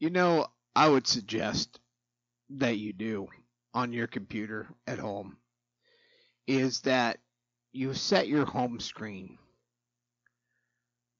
[0.00, 1.80] You know, I would suggest
[2.50, 3.28] that you do
[3.74, 5.38] on your computer at home
[6.46, 7.18] is that
[7.72, 9.38] you set your home screen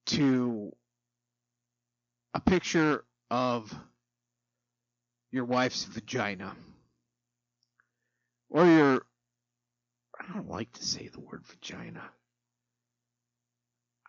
[0.07, 0.73] to
[2.35, 3.75] a picture of
[5.33, 6.57] your wife's vagina
[8.51, 9.07] or your
[10.19, 12.03] I don't like to say the word vagina.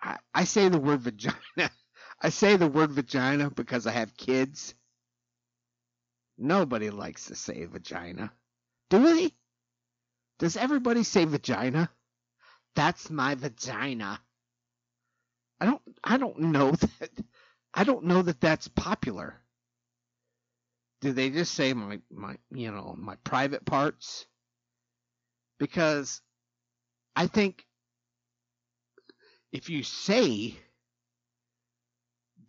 [0.01, 1.35] I, I say the word vagina.
[2.25, 4.73] I say the word vagina because I have kids.
[6.39, 8.33] Nobody likes to say vagina.
[8.89, 9.29] Do they?
[10.39, 11.87] Does everybody say vagina?
[12.75, 14.19] That's my vagina.
[15.61, 17.11] I don't I don't know that
[17.75, 19.39] I don't know that that's popular.
[21.01, 24.25] Do they just say my my you know, my private parts?
[25.59, 26.23] Because
[27.15, 27.67] I think
[29.51, 30.55] if you say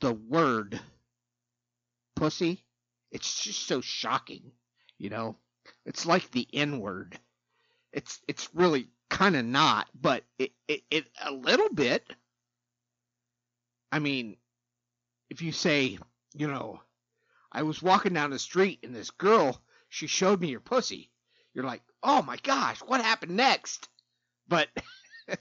[0.00, 0.80] the word
[2.16, 2.64] pussy,
[3.10, 4.52] it's just so shocking,
[4.98, 5.36] you know?
[5.84, 7.18] It's like the N word.
[7.92, 12.04] It's it's really kind of not, but it, it it a little bit.
[13.90, 14.36] I mean,
[15.30, 15.98] if you say,
[16.34, 16.80] you know,
[17.52, 21.10] I was walking down the street and this girl, she showed me your pussy.
[21.54, 23.88] You're like, oh my gosh, what happened next?
[24.48, 24.68] But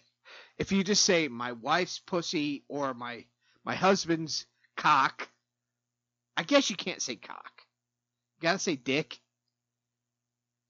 [0.58, 3.26] if you just say my wife's pussy or my
[3.66, 4.45] my husband's
[4.77, 5.27] cock,
[6.38, 7.52] I guess you can't say cock.
[8.38, 9.19] You gotta say dick.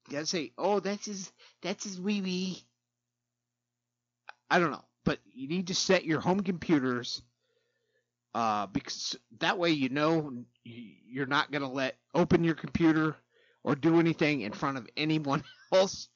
[0.08, 2.62] You gotta say, oh, that's his, that's his wee wee.
[4.50, 7.22] I don't know, but you need to set your home computers,
[8.34, 13.16] uh, because that way you know you're not gonna let open your computer
[13.64, 15.42] or do anything in front of anyone
[15.74, 16.08] else,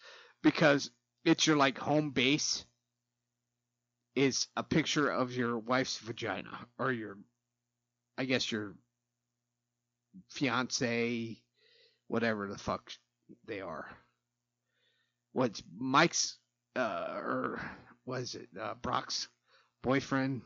[0.42, 0.90] because
[1.24, 2.64] it's your like home base
[4.16, 7.18] is a picture of your wife's vagina or your,
[8.18, 8.74] I guess your
[10.30, 11.38] fiance,
[12.08, 12.92] whatever the fuck
[13.46, 13.86] they are.
[15.32, 16.38] What's Mike's
[16.76, 17.60] uh or
[18.04, 19.28] was it uh, Brock's
[19.82, 20.42] boyfriend?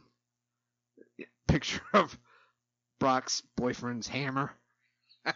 [1.49, 2.19] Picture of
[3.01, 4.53] Brock's boyfriend's hammer.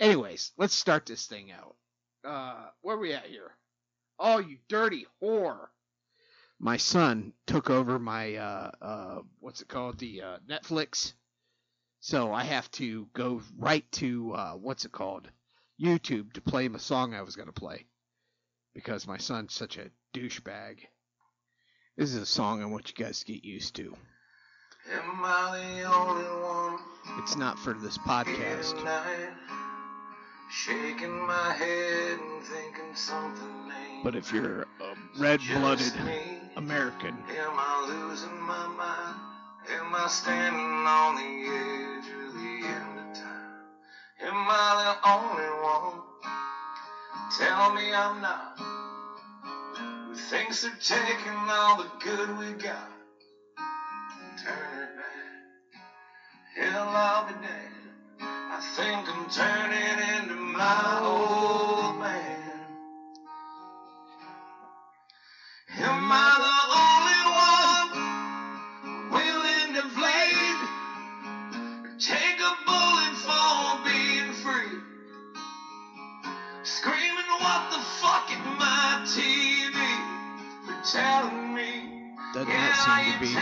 [0.00, 1.76] Anyways, let's start this thing out.
[2.24, 3.52] Uh, where are we at here?
[4.18, 5.68] Oh, you dirty whore!
[6.62, 9.98] My son took over my uh, uh, what's it called?
[9.98, 11.14] The uh, Netflix.
[12.00, 15.28] So I have to go right to uh, what's it called?
[15.80, 17.86] YouTube to play him a song I was going to play
[18.74, 20.80] because my son's such a douchebag.
[21.96, 23.96] This is a song I want you guys to get used to.
[24.92, 26.78] Am I the only one?
[27.22, 28.82] It's not for this podcast.
[28.84, 29.32] Night,
[30.50, 34.66] shaking my head and thinking something ain't But if you're a
[35.18, 36.39] red-blooded just me.
[36.60, 39.16] American, Am I losing my mind?
[39.80, 43.64] Am I standing on the edge of the end of time?
[44.20, 46.02] Am I the only one?
[47.38, 48.60] Tell me I'm not.
[50.06, 52.90] Who thinks they're taking all the good we got?
[54.44, 55.40] Turn it back.
[56.56, 57.72] Hell, I'll be dead.
[58.20, 61.29] I think I'm turning into my old
[82.32, 83.34] doesn't that seem to be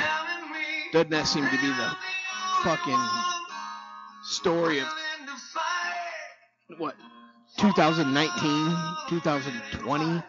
[0.92, 1.96] doesn't that seem to be the
[2.64, 2.98] fucking
[4.24, 6.78] story of willing to fight.
[6.78, 6.96] what
[7.58, 8.76] 2019,
[9.08, 10.22] 2020,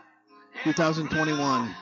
[0.64, 1.76] 2021?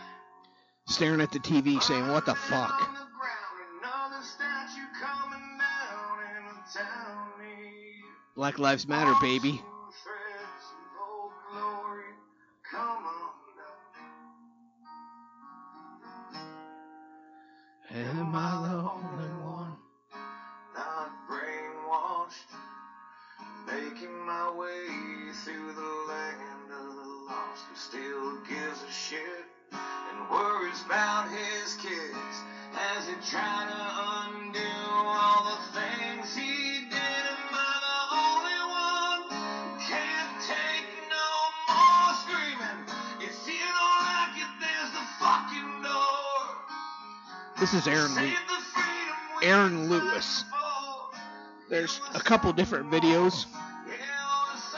[0.88, 6.20] Staring at the TV saying, "What the fuck?" On the ground, another statue coming down
[6.38, 8.04] in the town need.
[8.36, 9.62] Black Lives Matter, baby.
[47.70, 48.34] This is Aaron we
[49.46, 50.46] Aaron Lewis.
[51.70, 53.46] There's a couple different videos.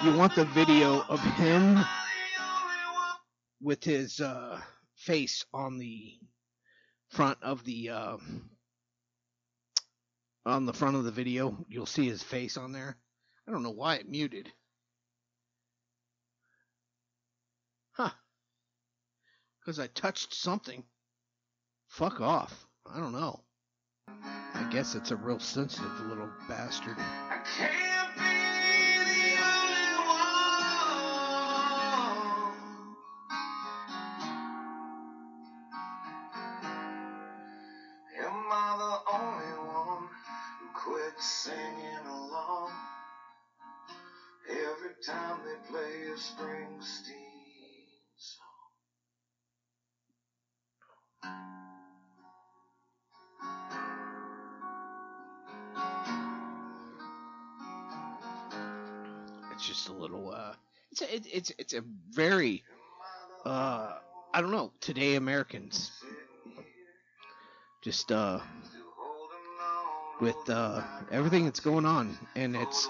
[0.03, 1.77] You want the video of him
[3.61, 4.59] with his uh,
[4.95, 6.17] face on the
[7.09, 8.17] front of the uh,
[10.47, 12.97] on the front of the video, you'll see his face on there.
[13.47, 14.51] I don't know why it muted.
[17.91, 18.09] Huh.
[19.59, 20.83] Because I touched something.
[21.87, 22.65] Fuck off.
[22.93, 23.41] I don't know.
[24.07, 26.97] I guess it's a real sensitive little bastard.
[65.49, 65.91] Americans
[67.81, 68.39] just uh
[70.21, 70.81] with uh
[71.11, 72.87] everything that's going on, and it's.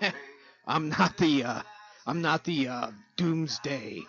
[0.66, 1.62] I'm not the uh,
[2.06, 4.02] I'm not the uh, doomsday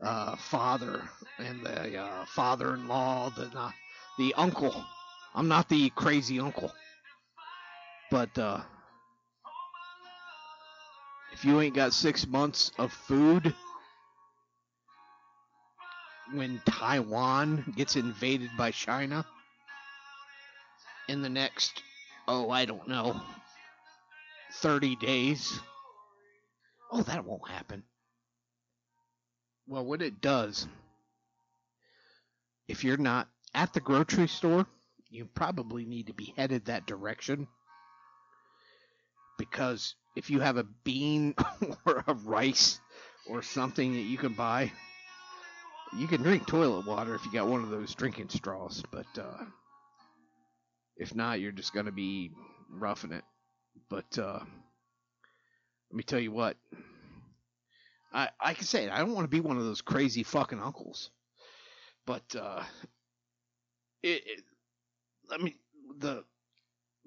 [0.00, 1.02] uh, father
[1.38, 3.70] and the uh, father-in-law, the uh,
[4.18, 4.74] the uncle.
[5.34, 6.72] I'm not the crazy uncle.
[8.10, 8.60] But uh,
[11.32, 13.54] if you ain't got six months of food
[16.32, 19.24] when Taiwan gets invaded by China
[21.08, 21.82] in the next,
[22.26, 23.20] oh, I don't know,
[24.52, 25.58] 30 days.
[26.92, 27.82] Oh, that won't happen.
[29.66, 30.66] Well, when it does,
[32.68, 34.66] if you're not at the grocery store,
[35.10, 37.46] you probably need to be headed that direction.
[39.38, 41.34] Because if you have a bean
[41.86, 42.80] or a rice
[43.26, 44.72] or something that you can buy,
[45.96, 48.82] you can drink toilet water if you got one of those drinking straws.
[48.90, 49.44] But uh,
[50.96, 52.30] if not, you're just going to be
[52.70, 53.24] roughing it.
[53.88, 56.56] But uh, let me tell you what.
[58.12, 58.90] I I can say it.
[58.90, 61.10] I don't want to be one of those crazy fucking uncles.
[62.06, 62.62] But uh,
[64.02, 64.44] it, it
[65.30, 65.54] I mean
[65.98, 66.24] the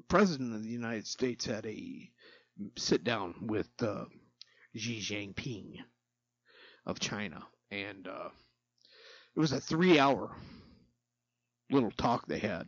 [0.08, 2.10] president of the United States had a
[2.78, 4.06] sit down with uh,
[4.76, 5.78] Xi Jinping
[6.86, 8.30] of China, and uh,
[9.36, 10.36] it was a three-hour
[11.70, 12.68] little talk they had,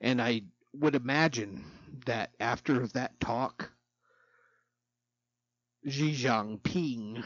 [0.00, 0.42] and I
[0.72, 1.64] would imagine
[2.06, 3.70] that after that talk,
[5.88, 7.24] Xi Jinping,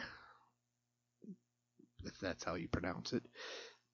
[2.05, 3.25] if that's how you pronounce it,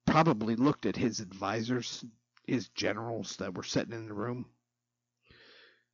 [0.05, 2.03] probably looked at his advisors,
[2.45, 4.45] his generals that were sitting in the room,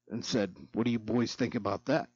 [0.09, 2.09] and said, What do you boys think about that?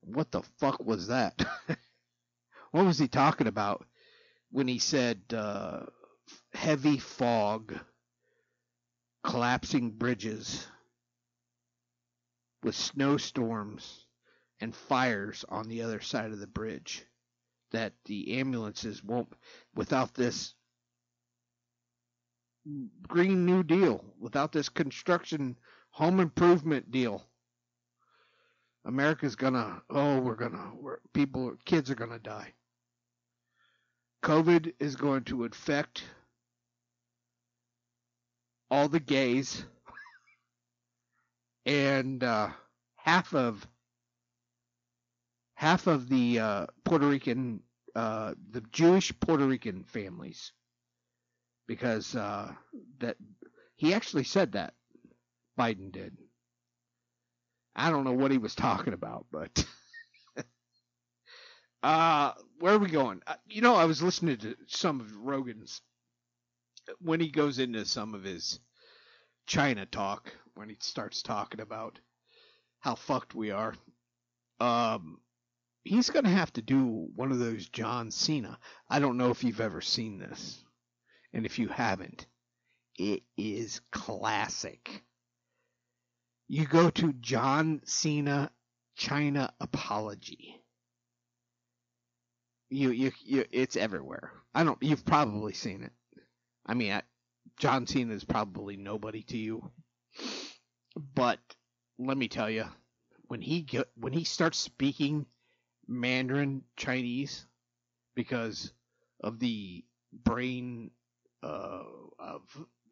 [0.00, 1.44] What the fuck was that?
[2.70, 3.86] what was he talking about
[4.56, 5.80] when he said uh,
[6.54, 7.78] heavy fog,
[9.22, 10.66] collapsing bridges,
[12.62, 14.06] with snowstorms
[14.58, 17.04] and fires on the other side of the bridge?
[17.72, 19.28] That the ambulances won't,
[19.74, 20.54] without this
[23.06, 25.58] Green New Deal, without this construction
[25.90, 27.22] home improvement deal.
[28.86, 32.54] America's gonna, oh, we're gonna, we're, people, kids are gonna die.
[34.22, 36.04] COVID is going to infect
[38.70, 39.64] all the gays
[41.66, 42.50] and uh,
[42.96, 43.66] half of
[45.54, 47.62] half of the uh, Puerto Rican,
[47.94, 50.52] uh, the Jewish Puerto Rican families,
[51.66, 52.52] because uh,
[52.98, 53.16] that
[53.76, 54.74] he actually said that
[55.58, 56.16] Biden did.
[57.76, 59.66] I don't know what he was talking about, but
[61.82, 63.22] uh where are we going?
[63.26, 65.80] Uh, you know, I was listening to some of Rogan's
[67.00, 68.60] when he goes into some of his
[69.46, 71.98] China talk, when he starts talking about
[72.80, 73.74] how fucked we are.
[74.60, 75.20] Um
[75.84, 78.58] he's going to have to do one of those John Cena.
[78.90, 80.64] I don't know if you've ever seen this.
[81.32, 82.26] And if you haven't,
[82.98, 85.04] it is classic
[86.48, 88.50] you go to John Cena
[88.94, 90.62] China apology.
[92.68, 94.32] You, you, you, it's everywhere.
[94.54, 95.92] I don't, you've probably seen it.
[96.66, 97.02] I mean, I,
[97.58, 99.70] John Cena is probably nobody to you.
[101.14, 101.38] But
[101.98, 102.64] let me tell you,
[103.28, 105.26] when he get, when he starts speaking
[105.86, 107.46] Mandarin Chinese
[108.14, 108.72] because
[109.22, 110.90] of the brain
[111.42, 111.82] uh,
[112.18, 112.42] of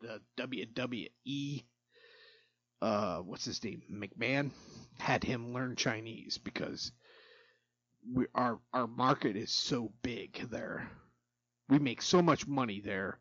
[0.00, 1.64] the WWE
[2.84, 4.50] uh, what's his name, McMahon,
[4.98, 6.92] had him learn Chinese because
[8.12, 10.90] we our our market is so big there.
[11.68, 13.18] We make so much money there.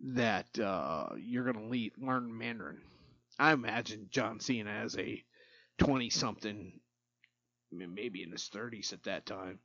[0.00, 2.80] that uh, you're going to learn Mandarin.
[3.38, 5.24] I imagine John Cena as a
[5.78, 6.80] 20 something,
[7.72, 9.60] maybe in his 30s at that time,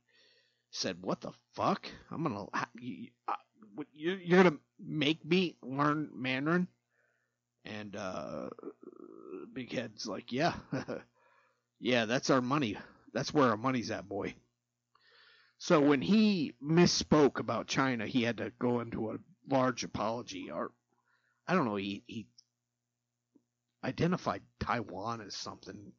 [0.72, 1.90] said, What the fuck?
[2.10, 2.50] I'm going to,
[3.92, 6.68] you're going to make me learn Mandarin?
[7.64, 8.50] And uh,
[9.52, 10.54] Big Head's like, Yeah,
[11.80, 12.76] yeah, that's our money.
[13.12, 14.34] That's where our money's at, boy.
[15.58, 20.72] So when he misspoke about China, he had to go into a large apology, or
[21.46, 22.26] I don't know, he he
[23.84, 25.92] identified Taiwan as something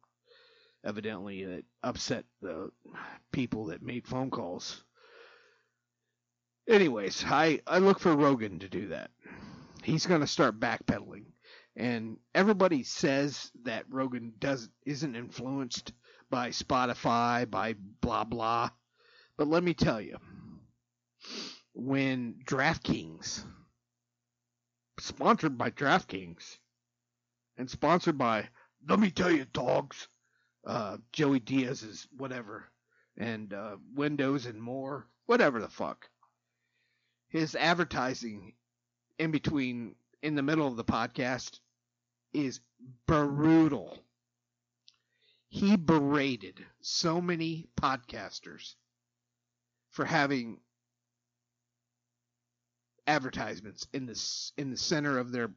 [0.84, 2.70] evidently that upset the
[3.30, 4.82] people that made phone calls.
[6.68, 9.10] Anyways, I, I look for Rogan to do that.
[9.82, 11.24] He's going to start backpedaling.
[11.76, 15.92] And everybody says that Rogan does isn't influenced
[16.32, 18.70] by Spotify, by blah blah.
[19.36, 20.16] But let me tell you,
[21.74, 23.44] when DraftKings,
[24.98, 26.56] sponsored by DraftKings,
[27.58, 28.48] and sponsored by,
[28.88, 30.08] let me tell you, dogs,
[30.66, 32.64] uh, Joey Diaz's whatever,
[33.18, 36.08] and uh, Windows and more, whatever the fuck.
[37.28, 38.54] His advertising
[39.18, 41.60] in between, in the middle of the podcast,
[42.32, 42.60] is
[43.06, 43.98] brutal.
[45.52, 48.74] He berated so many podcasters
[49.90, 50.62] for having
[53.06, 55.50] advertisements in this in the center of their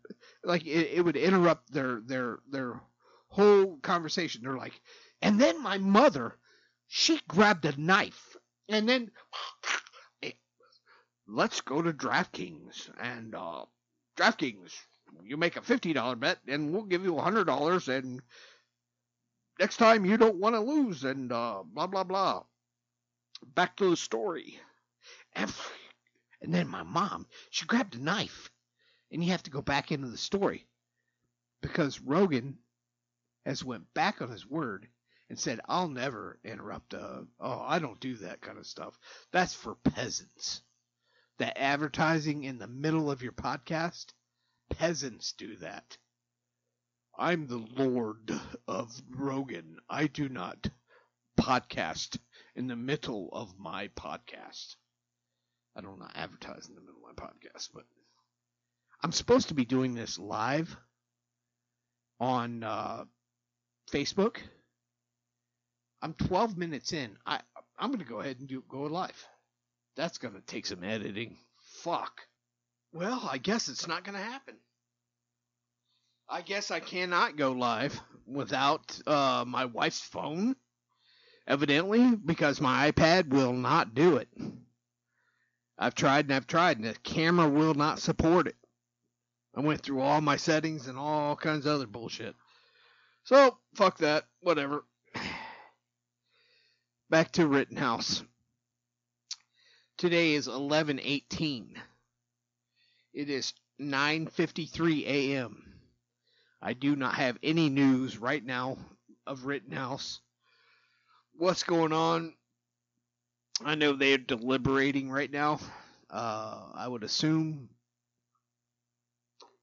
[0.43, 2.81] like it, it would interrupt their their their
[3.29, 4.41] whole conversation.
[4.43, 4.81] They're like
[5.21, 6.37] and then my mother
[6.87, 8.35] she grabbed a knife
[8.67, 9.11] and then
[11.25, 13.63] let's go to DraftKings and uh
[14.17, 14.73] DraftKings
[15.23, 18.21] you make a $50 bet and we'll give you $100 and
[19.59, 22.43] next time you don't want to lose and uh blah blah blah
[23.53, 24.59] back to the story
[25.35, 25.53] and
[26.45, 28.51] and then my mom, she grabbed a knife.
[29.11, 30.67] And you have to go back into the story.
[31.61, 32.59] Because Rogan
[33.45, 34.87] has went back on his word
[35.27, 38.99] and said, I'll never interrupt a, oh, I don't do that kind of stuff.
[39.31, 40.61] That's for peasants.
[41.39, 44.13] That advertising in the middle of your podcast,
[44.69, 45.97] peasants do that.
[47.17, 49.77] I'm the Lord of Rogan.
[49.89, 50.67] I do not
[51.39, 52.17] podcast
[52.57, 54.75] in the middle of my podcast.
[55.77, 57.83] I don't know, advertise in the middle of my podcast, but
[59.01, 60.75] I'm supposed to be doing this live
[62.19, 63.05] on uh,
[63.89, 64.37] Facebook.
[66.01, 67.15] I'm 12 minutes in.
[67.25, 67.39] I
[67.79, 69.27] I'm gonna go ahead and do go live.
[69.95, 71.37] That's gonna take some editing.
[71.81, 72.21] Fuck.
[72.91, 74.55] Well, I guess it's not gonna happen.
[76.27, 80.55] I guess I cannot go live without uh, my wife's phone,
[81.47, 84.29] evidently, because my iPad will not do it.
[85.77, 88.55] I've tried and I've tried, and the camera will not support it.
[89.55, 92.35] I went through all my settings and all kinds of other bullshit.
[93.23, 94.25] So, fuck that.
[94.41, 94.83] Whatever.
[97.09, 98.23] Back to Rittenhouse.
[99.97, 101.77] Today is 11:18.
[103.13, 105.74] It is 9:53 a.m.
[106.65, 108.79] I do not have any news right now
[109.27, 110.19] of Rittenhouse.
[111.35, 112.33] What's going on?
[113.63, 115.59] I know they're deliberating right now.
[116.09, 117.69] Uh, I would assume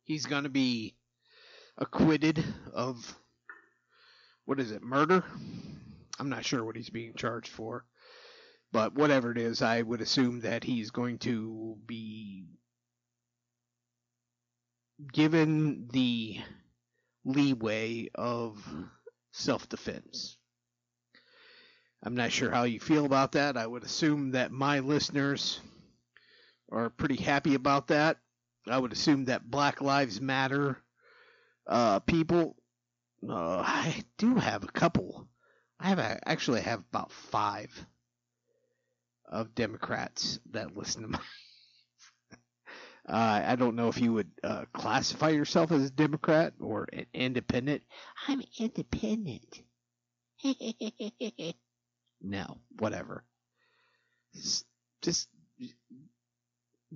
[0.04, 0.94] he's going to be
[1.76, 3.18] acquitted of
[4.44, 5.24] what is it, murder?
[6.20, 7.84] I'm not sure what he's being charged for,
[8.70, 12.46] but whatever it is, I would assume that he's going to be
[15.12, 16.38] given the
[17.24, 18.64] leeway of
[19.32, 20.36] self defense.
[22.02, 23.56] I'm not sure how you feel about that.
[23.56, 25.60] I would assume that my listeners
[26.70, 28.18] are pretty happy about that.
[28.66, 30.78] I would assume that Black Lives Matter
[31.66, 32.56] uh, people.
[33.28, 35.28] Uh, I do have a couple.
[35.78, 37.86] I have a, actually have about five
[39.28, 41.20] of Democrats that listen to my.
[43.08, 47.06] Uh, I don't know if you would uh, classify yourself as a Democrat or an
[47.12, 47.82] independent.
[48.28, 49.62] I'm independent.
[52.24, 53.24] No, whatever.
[55.02, 55.28] Just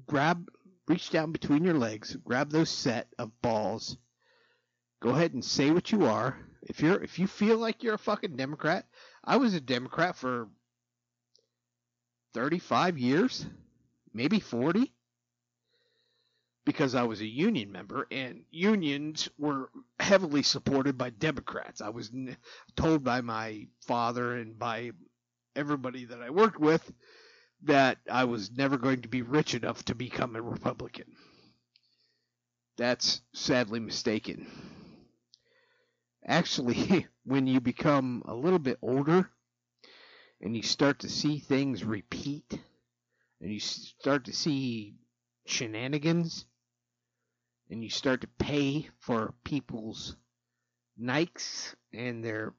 [0.06, 0.48] grab,
[0.86, 3.96] reach down between your legs, grab those set of balls.
[5.02, 6.38] Go ahead and say what you are.
[6.62, 8.86] If you're, if you feel like you're a fucking Democrat,
[9.24, 10.48] I was a Democrat for
[12.34, 13.46] 35 years,
[14.14, 14.92] maybe 40
[16.66, 19.70] because I was a union member, and unions were
[20.00, 21.80] heavily supported by Democrats.
[21.80, 22.10] I was
[22.74, 24.90] told by my father and by
[25.54, 26.92] everybody that I worked with
[27.62, 31.06] that I was never going to be rich enough to become a Republican.
[32.76, 34.46] That's sadly mistaken.
[36.26, 39.30] Actually, when you become a little bit older
[40.40, 42.58] and you start to see things repeat
[43.40, 44.96] and you start to see
[45.46, 46.44] shenanigans
[47.70, 50.16] and you start to pay for people's
[51.00, 52.54] nikes and their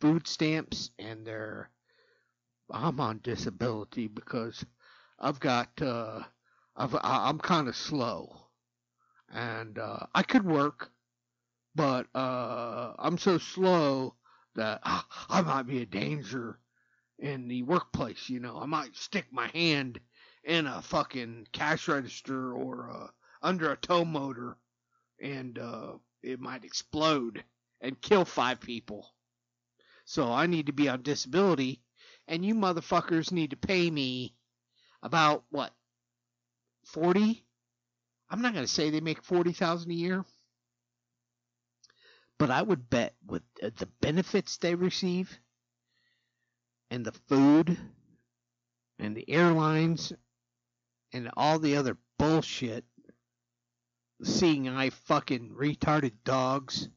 [0.00, 1.70] food stamps and their
[2.70, 4.64] I'm on disability because
[5.18, 6.22] I've got uh
[6.76, 8.36] I've I'm kind of slow
[9.32, 10.90] and uh I could work
[11.74, 14.14] but uh I'm so slow
[14.54, 16.58] that uh, I might be a danger
[17.18, 18.58] in the workplace, you know.
[18.58, 20.00] I might stick my hand
[20.44, 23.06] in a fucking cash register or uh,
[23.42, 24.56] under a tow motor
[25.20, 27.44] and uh, it might explode
[27.80, 29.06] and kill five people.
[30.04, 31.82] So I need to be on disability
[32.28, 34.34] and you motherfuckers need to pay me
[35.02, 35.72] about what
[36.86, 37.44] 40
[38.30, 40.24] I'm not going to say they make 40,000 a year
[42.38, 45.38] but I would bet with the benefits they receive
[46.90, 47.78] and the food
[48.98, 50.12] and the airlines
[51.12, 52.84] and all the other bullshit
[54.22, 56.88] seeing eye fucking retarded dogs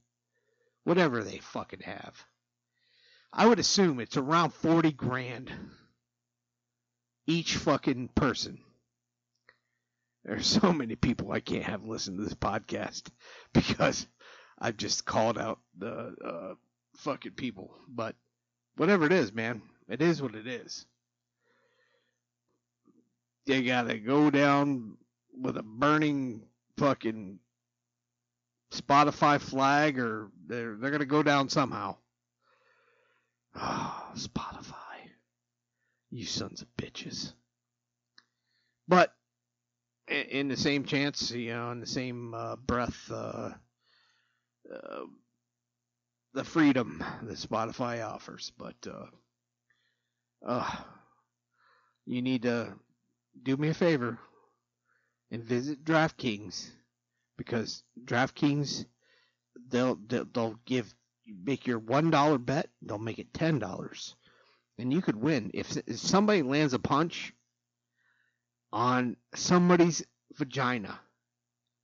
[0.83, 2.25] whatever they fucking have
[3.37, 5.51] I would assume it's around 40 grand
[7.27, 8.59] each fucking person.
[10.23, 13.09] There's so many people I can't have listen to this podcast
[13.53, 14.07] because
[14.57, 16.53] I've just called out the uh,
[16.97, 17.75] fucking people.
[17.89, 18.15] But
[18.77, 20.85] whatever it is, man, it is what it is.
[23.45, 24.97] You gotta go down
[25.37, 26.41] with a burning
[26.77, 27.39] fucking
[28.71, 31.95] Spotify flag, or they're they're gonna go down somehow.
[33.55, 34.73] Oh, Spotify.
[36.11, 37.33] You sons of bitches.
[38.87, 39.13] But
[40.07, 43.51] in the same chance, you know, in the same uh, breath, uh,
[44.71, 45.05] uh,
[46.33, 48.51] the freedom that Spotify offers.
[48.57, 48.75] But
[50.45, 50.71] uh,
[52.05, 52.73] you need to
[53.41, 54.19] do me a favor
[55.31, 56.69] and visit DraftKings
[57.37, 58.85] because DraftKings
[59.69, 60.93] they'll they'll, give
[61.23, 64.15] you make your one dollar bet, they'll make it ten dollars,
[64.77, 67.33] and you could win if, if somebody lands a punch
[68.71, 70.03] on somebody's
[70.37, 70.99] vagina.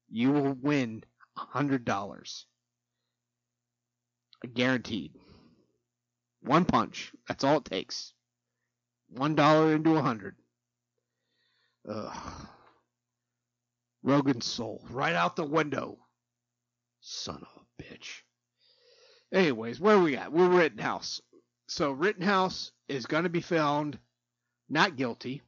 [0.09, 1.03] You will win
[1.35, 2.45] hundred dollars,
[4.53, 5.13] guaranteed.
[6.41, 7.11] One punch.
[7.27, 8.13] That's all it takes.
[9.09, 10.35] One dollar into a hundred.
[11.87, 12.47] Ugh.
[14.03, 15.97] Rogan's soul right out the window.
[17.01, 18.21] Son of a bitch.
[19.33, 20.31] Anyways, where are we at?
[20.31, 21.21] We're Rittenhouse.
[21.67, 23.97] So Rittenhouse is going to be found
[24.69, 25.41] not guilty,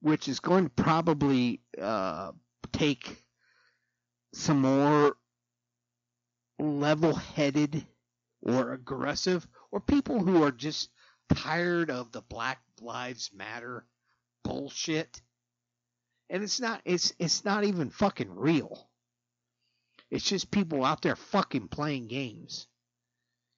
[0.00, 2.32] which is going to probably uh,
[2.72, 3.16] take
[4.32, 5.16] some more
[6.58, 7.84] level-headed
[8.42, 10.90] or aggressive or people who are just
[11.34, 13.86] tired of the Black Lives Matter
[14.44, 15.20] bullshit.
[16.30, 18.88] And it's not it's it's not even fucking real.
[20.10, 22.66] It's just people out there fucking playing games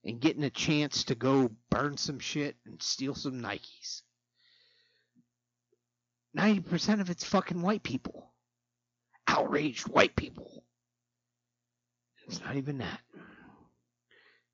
[0.05, 4.03] and getting a chance to go burn some shit and steal some Nikes.
[6.37, 8.33] 90% of it's fucking white people.
[9.27, 10.65] Outraged white people.
[12.27, 13.01] It's not even that.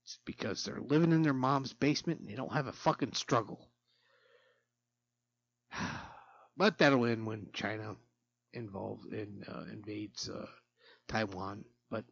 [0.04, 3.68] It's because they're living in their mom's basement and they don't have a fucking struggle.
[6.56, 7.96] But that'll end when China
[8.52, 10.46] involves in uh, invades uh,
[11.08, 11.64] Taiwan.
[11.90, 12.04] But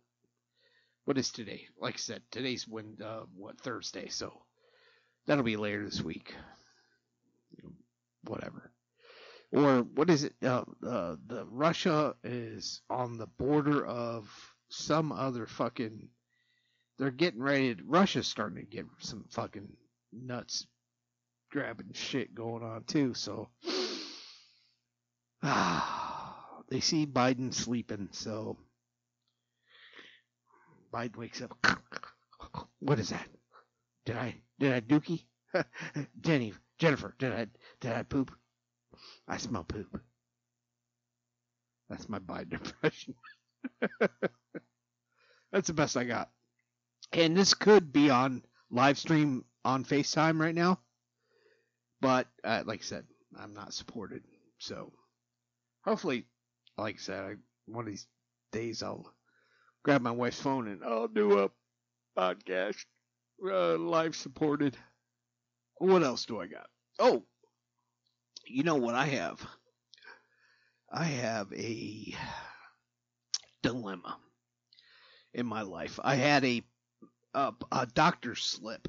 [1.04, 1.66] what is today?
[1.78, 4.32] Like I said, today's when uh, what Thursday, so
[5.26, 6.34] that'll be later this week.
[8.24, 8.72] Whatever.
[9.52, 10.34] Or what is it?
[10.42, 14.30] Uh, uh, the Russia is on the border of
[14.68, 16.08] some other fucking.
[16.98, 17.74] They're getting ready.
[17.74, 19.68] To, Russia's starting to get some fucking
[20.12, 20.66] nuts
[21.50, 23.14] grabbing shit going on too.
[23.14, 23.48] So
[26.70, 28.58] they see Biden sleeping, so
[30.92, 31.56] Biden wakes up.
[32.80, 33.28] What is that?
[34.06, 35.24] Did I did I dookie?
[36.20, 37.46] Jenny Jennifer, did I
[37.80, 38.32] did I poop?
[39.28, 40.00] I smell poop.
[41.88, 43.14] That's my Biden impression.
[45.52, 46.30] That's the best I got.
[47.12, 50.80] And this could be on live stream on FaceTime right now.
[52.00, 53.04] But uh, like I said,
[53.38, 54.22] I'm not supported.
[54.58, 54.92] So
[55.84, 56.26] hopefully,
[56.76, 57.34] like I said, I,
[57.66, 58.06] one of these
[58.52, 59.12] days I'll
[59.82, 61.50] grab my wife's phone and I'll do a
[62.18, 62.84] podcast
[63.44, 64.76] uh, live supported.
[65.78, 66.66] What else do I got?
[66.98, 67.22] Oh,
[68.46, 69.44] you know what I have?
[70.92, 72.14] I have a
[73.62, 74.18] dilemma
[75.32, 76.00] in my life.
[76.02, 76.62] I had a
[77.32, 78.88] a, a doctor's slip.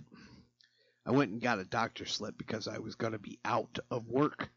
[1.05, 4.07] I went and got a doctor's slip because I was going to be out of
[4.07, 4.49] work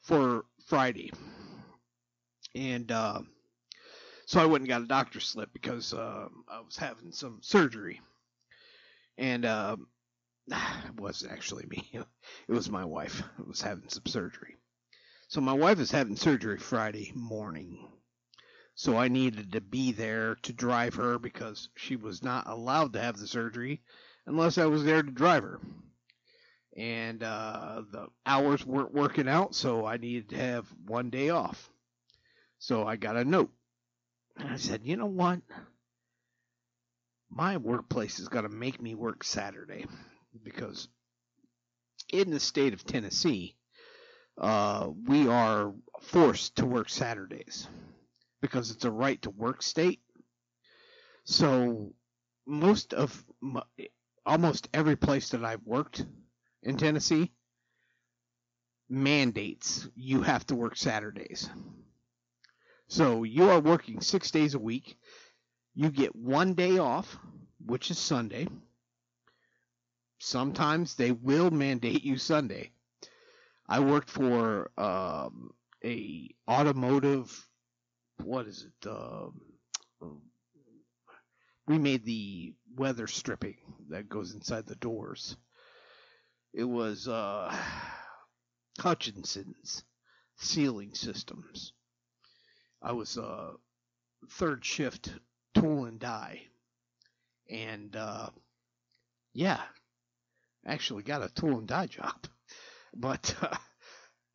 [0.00, 1.12] for Friday,
[2.58, 3.20] and uh,
[4.26, 8.00] so I went and got a doctor's slip because uh, I was having some surgery,
[9.16, 9.76] and uh,
[10.48, 11.88] it wasn't actually me.
[11.92, 14.56] It was my wife who was having some surgery.
[15.28, 17.86] So my wife is having surgery Friday morning.
[18.74, 23.00] So I needed to be there to drive her because she was not allowed to
[23.00, 23.82] have the surgery
[24.26, 25.60] unless I was there to drive her.
[26.76, 31.70] And uh, the hours weren't working out, so I needed to have one day off.
[32.58, 33.50] So I got a note.
[34.36, 35.40] And I said, you know what?
[37.30, 39.86] My workplace is going to make me work Saturday
[40.42, 40.88] because
[42.12, 43.56] in the state of Tennessee,
[44.38, 47.68] uh, we are forced to work Saturdays
[48.40, 50.00] because it's a right to work state.
[51.24, 51.92] So
[52.46, 53.62] most of my,
[54.24, 56.04] almost every place that I've worked
[56.62, 57.32] in Tennessee
[58.88, 61.50] mandates you have to work Saturdays.
[62.88, 64.96] So you are working six days a week.
[65.74, 67.18] You get one day off,
[67.64, 68.48] which is Sunday.
[70.18, 72.72] Sometimes they will mandate you Sunday.
[73.68, 75.50] I worked for um,
[75.84, 77.46] a automotive.
[78.24, 78.88] What is it?
[78.88, 79.42] Um,
[81.66, 83.58] we made the weather stripping
[83.90, 85.36] that goes inside the doors.
[86.54, 87.54] It was uh,
[88.80, 89.84] Hutchinson's
[90.38, 91.74] Sealing Systems.
[92.82, 93.52] I was uh,
[94.30, 95.14] third shift
[95.54, 96.48] tool and die,
[97.50, 98.30] and uh,
[99.34, 99.60] yeah,
[100.66, 102.26] actually got a tool and die job.
[102.96, 103.56] But uh,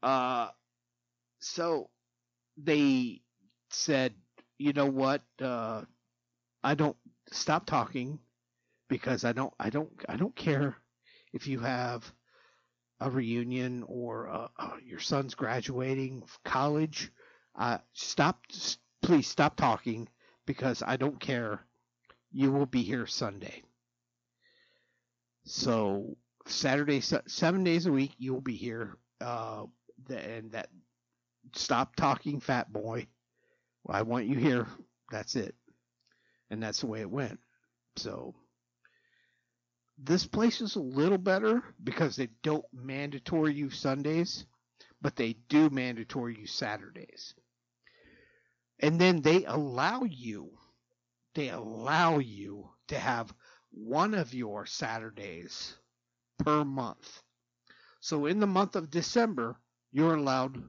[0.06, 0.50] uh,
[1.40, 1.90] so
[2.58, 3.22] they
[3.72, 4.16] said,
[4.60, 5.24] you know what?
[5.42, 5.84] Uh,
[6.64, 6.98] I don't
[7.32, 8.20] stop talking
[8.90, 10.78] because I don't I don't I don't care
[11.34, 12.12] if you have
[13.00, 17.12] a reunion or uh, uh, your son's graduating college.
[17.56, 18.46] Uh, stop,
[19.02, 20.08] please stop talking
[20.46, 21.62] because I don't care.
[22.32, 23.64] You will be here Sunday.
[25.46, 28.98] So Saturday, seven days a week, you'll be here.
[29.22, 29.66] Uh,
[30.10, 30.70] and that
[31.54, 33.08] stop talking, fat boy.
[33.88, 34.68] I want you here.
[35.12, 35.56] That's it.
[36.50, 37.40] And that's the way it went.
[37.98, 38.34] So
[39.98, 44.46] this place is a little better because they don't mandatory you Sundays,
[45.02, 47.36] but they do mandatory you Saturdays.
[48.80, 50.52] And then they allow you,
[51.36, 53.34] they allow you to have
[53.72, 55.76] one of your Saturdays
[56.40, 57.22] per month.
[58.00, 59.58] So in the month of December,
[59.92, 60.62] you're allowed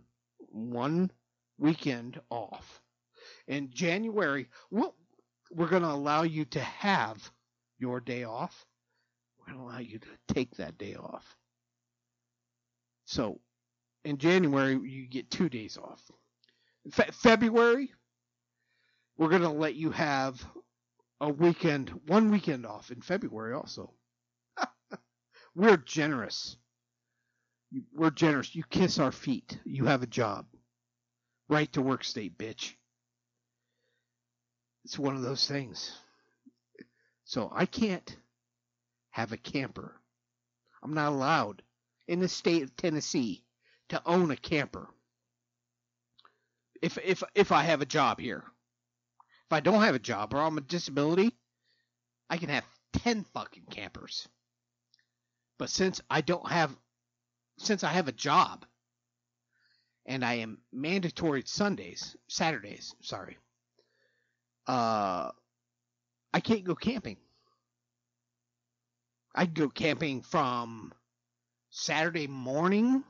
[0.50, 1.10] one
[1.58, 2.80] weekend off.
[3.48, 4.94] In January, well,
[5.50, 7.30] we're going to allow you to have
[7.78, 8.64] your day off.
[9.38, 11.36] We're going to allow you to take that day off.
[13.04, 13.40] So
[14.04, 16.00] in January, you get two days off.
[16.92, 17.92] Fe- February,
[19.18, 20.44] we're going to let you have
[21.20, 23.92] a weekend, one weekend off in February also.
[25.56, 26.56] We're generous.
[27.94, 28.54] We're generous.
[28.54, 29.58] You kiss our feet.
[29.64, 30.46] You have a job.
[31.48, 32.74] Right to work state, bitch.
[34.84, 35.92] It's one of those things.
[37.24, 38.16] So I can't
[39.10, 39.94] have a camper.
[40.82, 41.62] I'm not allowed
[42.08, 43.44] in the state of Tennessee
[43.90, 44.88] to own a camper.
[46.84, 48.44] If if if I have a job here.
[49.46, 51.32] If I don't have a job or I'm a disability,
[52.28, 54.28] I can have 10 fucking campers.
[55.58, 56.76] But since I don't have,
[57.58, 58.66] since I have a job,
[60.04, 63.38] and I am mandatory Sundays, Saturdays, sorry,
[64.66, 65.30] uh,
[66.34, 67.16] I can't go camping.
[69.34, 70.92] I can go camping from
[71.70, 73.04] Saturday morning.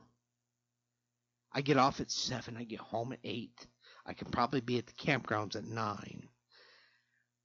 [1.55, 2.57] I get off at 7.
[2.57, 3.67] I get home at 8.
[4.05, 6.29] I can probably be at the campgrounds at 9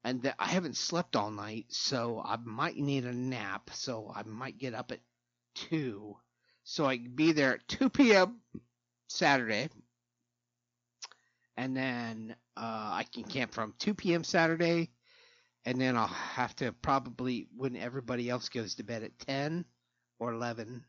[0.05, 3.71] and th- I haven't slept all night, so I might need a nap.
[3.73, 5.01] So I might get up at
[5.55, 6.17] two,
[6.65, 8.41] so I can be there at two p.m.
[9.09, 9.69] Saturday,
[11.57, 14.25] and then uh, I can camp from two p.m.
[14.25, 14.91] Saturday,
[15.67, 19.67] and then I'll have to probably when everybody else goes to bed at ten
[20.19, 20.85] or eleven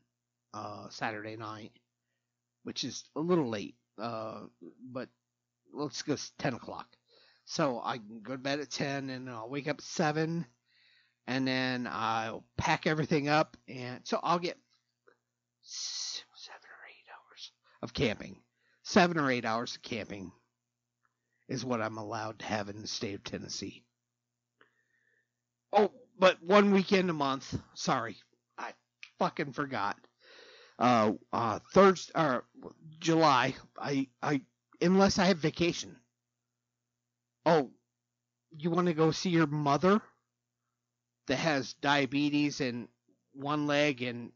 [0.53, 1.71] uh, Saturday night,
[2.63, 3.75] which is a little late.
[3.99, 4.41] Uh,
[4.91, 5.09] but
[5.73, 6.87] let's go ten o'clock.
[7.45, 10.45] So I can go to bed at 10 and I'll wake up at 7
[11.27, 13.57] and then I'll pack everything up.
[13.67, 14.57] And so I'll get
[15.63, 18.37] seven or eight hours of camping.
[18.83, 20.31] Seven or eight hours of camping
[21.47, 23.83] is what I'm allowed to have in the state of Tennessee.
[25.73, 27.57] Oh, but one weekend a month.
[27.73, 28.17] Sorry,
[28.57, 28.71] I
[29.19, 29.97] fucking forgot.
[30.81, 32.43] Uh, uh, Thursday or
[32.99, 33.53] July.
[33.77, 34.41] I, I,
[34.81, 35.95] unless I have vacation.
[37.45, 37.69] Oh,
[38.57, 40.01] you want to go see your mother
[41.27, 42.87] that has diabetes and
[43.33, 44.31] one leg and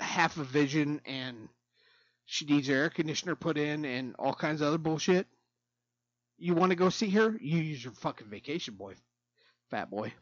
[0.00, 1.48] half a vision and
[2.26, 5.28] she needs her air conditioner put in and all kinds of other bullshit.
[6.38, 7.36] You want to go see her?
[7.40, 8.94] You use your fucking vacation, boy,
[9.70, 10.12] fat boy.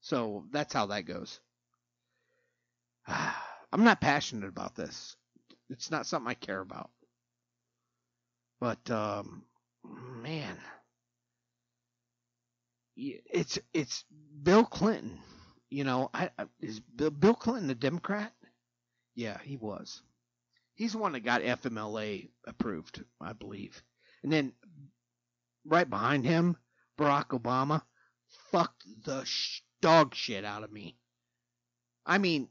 [0.00, 1.40] So that's how that goes.
[3.76, 5.16] I'm not passionate about this.
[5.68, 6.88] It's not something I care about.
[8.58, 9.42] But um,
[9.84, 10.56] man,
[12.96, 14.06] it's it's
[14.42, 15.18] Bill Clinton.
[15.68, 18.32] You know, I, is Bill Clinton a Democrat?
[19.14, 20.00] Yeah, he was.
[20.74, 23.82] He's the one that got FMLA approved, I believe.
[24.22, 24.54] And then
[25.66, 26.56] right behind him,
[26.98, 27.82] Barack Obama
[28.50, 30.96] fucked the sh- dog shit out of me.
[32.06, 32.48] I mean,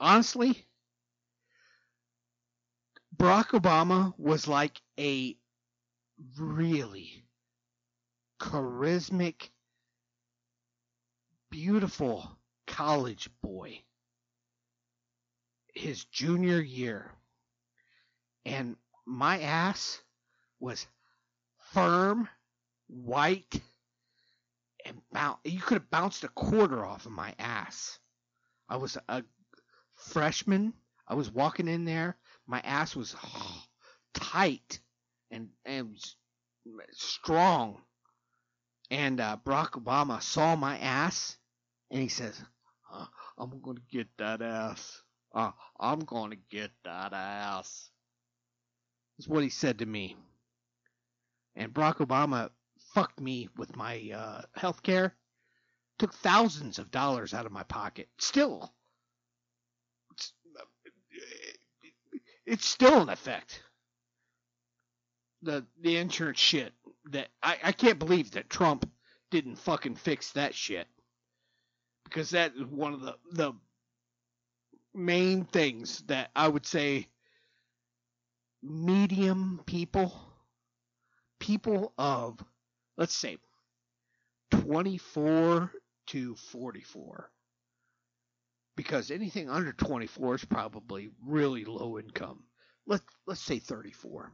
[0.00, 0.66] honestly,
[3.16, 5.36] Barack Obama was like a
[6.38, 7.24] really
[8.40, 9.50] charismatic,
[11.50, 13.80] beautiful college boy.
[15.74, 17.10] His junior year.
[18.44, 18.76] And
[19.06, 20.00] my ass
[20.60, 20.86] was
[21.72, 22.28] firm,
[22.88, 23.60] white,
[24.84, 25.00] and.
[25.44, 27.98] You could have bounced a quarter off of my ass.
[28.68, 29.24] I was a
[30.04, 30.72] freshman.
[31.06, 32.16] I was walking in there.
[32.46, 33.16] My ass was
[34.14, 34.80] tight
[35.30, 35.98] and and
[36.92, 37.80] strong.
[38.90, 41.36] And uh, Barack Obama saw my ass,
[41.90, 42.40] and he says,
[42.92, 43.06] uh,
[43.38, 45.02] "I'm gonna get that ass.
[45.34, 47.90] Uh, I'm gonna get that ass."
[49.16, 50.16] That's what he said to me.
[51.56, 52.50] And Barack Obama
[52.94, 55.14] fucked me with my uh, health care.
[55.98, 58.08] Took thousands of dollars out of my pocket.
[58.18, 58.73] Still,
[62.46, 63.62] it's still in effect.
[65.42, 66.72] The the insurance shit
[67.10, 68.88] that I, I can't believe that Trump
[69.30, 70.86] didn't fucking fix that shit.
[72.04, 73.52] Because that is one of the the
[74.94, 77.08] main things that I would say
[78.62, 80.12] medium people,
[81.38, 82.42] people of,
[82.96, 83.38] let's say,
[84.50, 85.70] 24
[86.06, 87.30] to 44.
[88.76, 92.44] Because anything under 24 is probably really low income.
[92.86, 94.32] Let, let's say 34.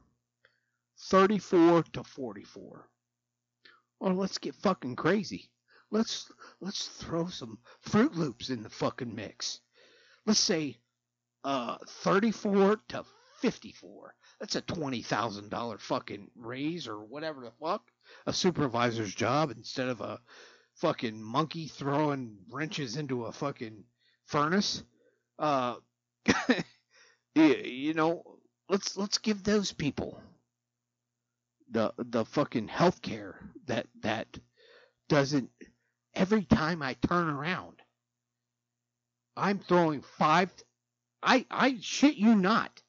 [0.99, 2.89] 34 to 44.
[4.01, 5.51] Or let's get fucking crazy.
[5.91, 9.61] Let's let's throw some Froot Loops in the fucking mix.
[10.25, 10.79] Let's say
[11.43, 13.05] uh 34 to
[13.41, 14.15] 54.
[14.39, 17.83] That's a $20,000 fucking raise or whatever the fuck.
[18.27, 20.21] A supervisor's job instead of a
[20.77, 23.85] fucking monkey throwing wrenches into a fucking
[24.31, 24.83] furnace.
[25.39, 25.77] Uh,
[27.35, 28.23] you know,
[28.69, 30.21] let's let's give those people
[31.71, 34.27] the the fucking health care that that
[35.09, 35.51] doesn't
[36.15, 37.77] every time I turn around
[39.37, 40.51] I'm throwing five
[41.23, 42.83] I I shit you not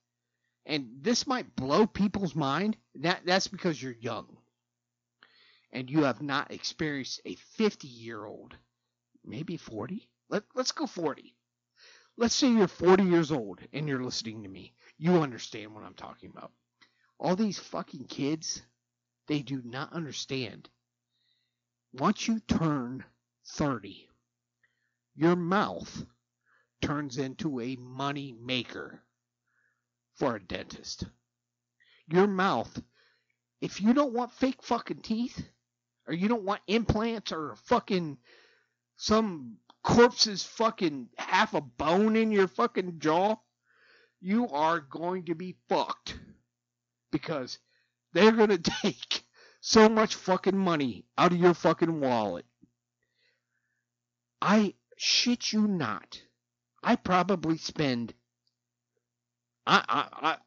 [0.66, 2.78] and this might blow people's mind.
[2.96, 4.38] That that's because you're young.
[5.72, 8.56] And you have not experienced a 50 year old,
[9.26, 10.08] maybe 40.
[10.32, 11.36] Let, let's go 40.
[12.18, 14.74] Let's say you're 40 years old and you're listening to me.
[14.98, 16.52] You understand what I'm talking about.
[17.20, 18.62] All these fucking kids,
[19.28, 20.70] they do not understand.
[21.94, 23.04] Once you turn
[23.46, 24.08] 30,
[25.16, 26.06] your mouth
[26.82, 29.02] turns into a money maker
[30.16, 31.04] for a dentist.
[32.08, 32.82] Your mouth,
[33.60, 35.44] if you don't want fake fucking teeth,
[36.08, 38.18] or you don't want implants or fucking
[38.96, 43.36] some corpse's fucking half a bone in your fucking jaw,
[44.20, 46.20] you are going to be fucked.
[47.12, 47.60] Because
[48.14, 49.24] they're going to take
[49.60, 52.46] so much fucking money out of your fucking wallet.
[54.42, 56.22] I shit you not.
[56.84, 58.14] I probably spend
[59.66, 60.38] I, I, I,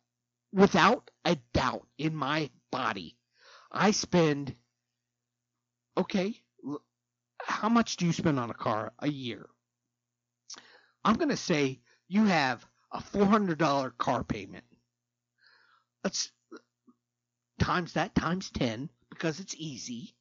[0.52, 3.16] without a doubt in my body,
[3.70, 4.54] I spend,
[5.96, 6.42] okay,
[7.46, 9.48] how much do you spend on a car a year?
[11.04, 14.64] I'm going to say you have a $400 car payment.
[16.02, 16.32] Let's
[17.58, 20.14] times that times 10 because it's easy.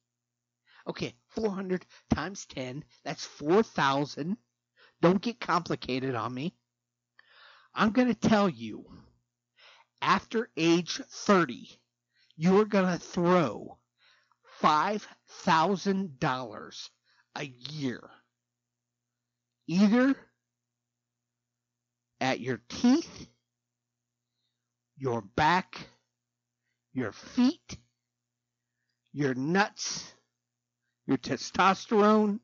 [0.86, 4.36] Okay, 400 times 10, that's 4,000.
[5.00, 6.54] Don't get complicated on me.
[7.74, 8.84] I'm going to tell you,
[10.00, 11.68] after age 30,
[12.36, 13.78] you're going to throw
[14.62, 16.90] $5,000
[17.36, 18.00] a year
[19.66, 20.14] either
[22.20, 23.26] at your teeth,
[24.96, 25.88] your back,
[26.92, 27.78] your feet,
[29.12, 30.14] your nuts,
[31.06, 32.40] your testosterone,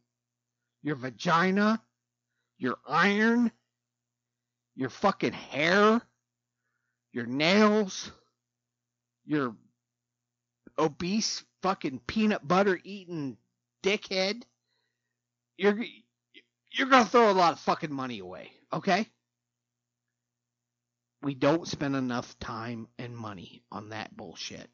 [0.83, 1.81] your vagina,
[2.59, 3.51] your iron,
[4.77, 6.01] your fucking hair,
[7.13, 8.13] your nails,
[9.25, 9.55] your
[10.79, 13.37] obese fucking peanut butter eating
[13.83, 14.43] dickhead.
[15.61, 15.79] You're
[16.73, 19.07] you're gonna throw a lot of fucking money away, okay?
[21.23, 24.71] We don't spend enough time and money on that bullshit.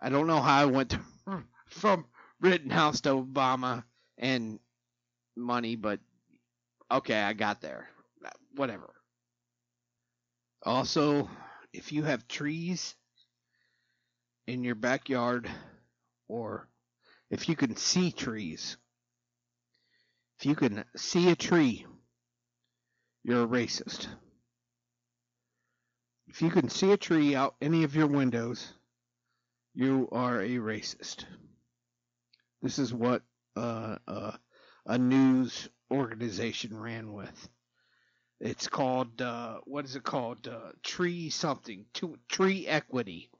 [0.00, 1.00] I don't know how I went to,
[1.66, 2.04] from
[2.40, 3.82] Rittenhouse to Obama
[4.16, 4.60] and
[5.34, 5.98] money, but
[6.88, 7.88] okay, I got there.
[8.54, 8.94] Whatever.
[10.62, 11.28] Also,
[11.72, 12.94] if you have trees
[14.46, 15.50] in your backyard,
[16.28, 16.68] or
[17.30, 18.76] if you can see trees,
[20.38, 21.84] if you can see a tree,
[23.24, 24.06] you're a racist.
[26.28, 28.72] If you can see a tree out any of your windows,
[29.74, 31.24] you are a racist.
[32.62, 33.22] This is what
[33.56, 34.32] uh, uh,
[34.86, 37.48] a news organization ran with.
[38.40, 40.46] It's called uh, what is it called?
[40.46, 41.86] Uh, tree something.
[42.28, 43.30] Tree equity.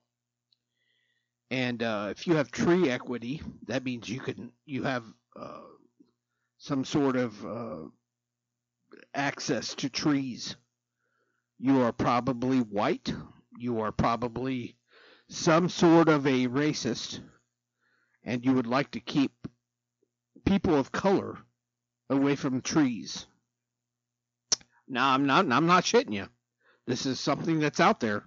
[1.51, 5.63] And uh, if you have tree equity, that means you can you have uh,
[6.59, 7.85] some sort of uh,
[9.15, 10.57] access to trees.
[11.59, 13.13] You are probably white.
[13.59, 14.77] You are probably
[15.29, 17.21] some sort of a racist,
[18.25, 19.33] and you would like to keep
[20.45, 21.39] people of color
[22.11, 23.27] away from trees.
[24.87, 25.51] Now, I'm not.
[25.51, 26.29] I'm not shitting you.
[26.87, 28.25] This is something that's out there.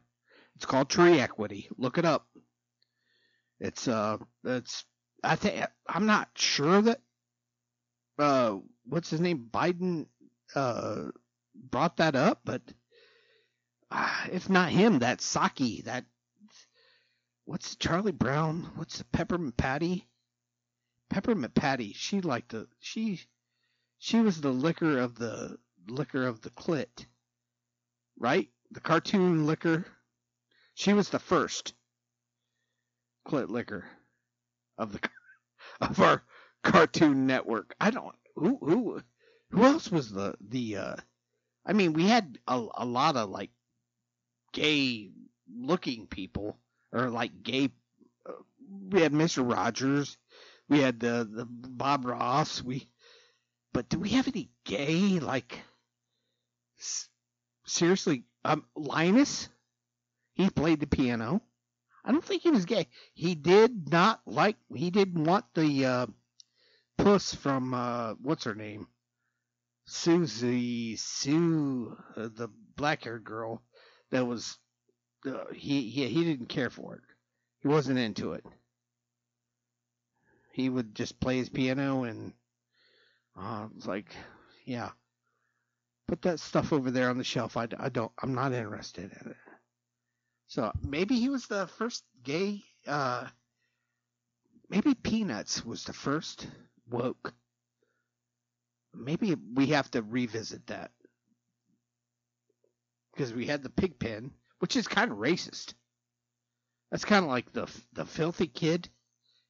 [0.56, 1.68] It's called tree equity.
[1.78, 2.28] Look it up.
[3.62, 4.84] It's uh, it's.
[5.24, 7.00] I think I'm not sure that
[8.18, 9.48] uh, what's his name?
[9.52, 10.08] Biden
[10.56, 11.10] uh,
[11.54, 12.64] brought that up, but
[13.92, 16.06] uh, if not him, that Psaki, that
[17.46, 18.68] what's Charlie Brown?
[18.78, 20.08] What's the Peppermint Patty?
[21.12, 21.94] Peppermint Patty.
[21.94, 23.22] She liked the she
[24.00, 27.06] she was the liquor of the liquor of the clit,
[28.18, 28.50] right?
[28.72, 29.86] The cartoon liquor.
[30.74, 31.76] She was the first
[33.28, 33.86] clit liquor
[34.78, 35.10] of the
[35.82, 36.24] of our
[36.64, 37.76] Cartoon Network.
[37.82, 39.02] I don't who who
[39.52, 40.96] who else was the the uh
[41.66, 43.52] I mean we had a, a lot of like
[44.54, 45.12] gay
[45.54, 46.58] looking people
[46.92, 47.70] or like gay
[48.28, 48.34] uh,
[48.90, 49.44] we had Mr.
[49.44, 50.18] Rogers,
[50.70, 52.90] we had the the Bob Ross, we
[53.74, 55.60] but do we have any gay like
[56.80, 57.08] s-
[57.66, 59.50] seriously um Linus
[60.36, 61.42] he played the piano.
[62.04, 62.88] I don't think he was gay.
[63.14, 66.08] He did not like he didn't want the uh
[67.02, 68.88] Puss from uh, what's her name?
[69.86, 73.64] Susie Sue, uh, the black-haired girl
[74.12, 74.60] that was
[75.26, 77.02] uh, he he he didn't care for it.
[77.62, 78.46] He wasn't into it.
[80.54, 82.34] He would just play his piano and
[83.36, 84.14] uh, it's like,
[84.66, 84.90] yeah,
[86.08, 87.58] put that stuff over there on the shelf.
[87.58, 88.12] I, I don't.
[88.22, 89.38] I'm not interested in it.
[90.52, 92.62] So maybe he was the first gay.
[92.86, 93.26] Uh,
[94.68, 96.46] maybe Peanuts was the first
[96.90, 97.34] woke.
[98.94, 100.92] Maybe we have to revisit that.
[103.14, 105.74] Because we had the Pigpen, which is kind of racist.
[106.90, 108.90] That's kind of like the the filthy kid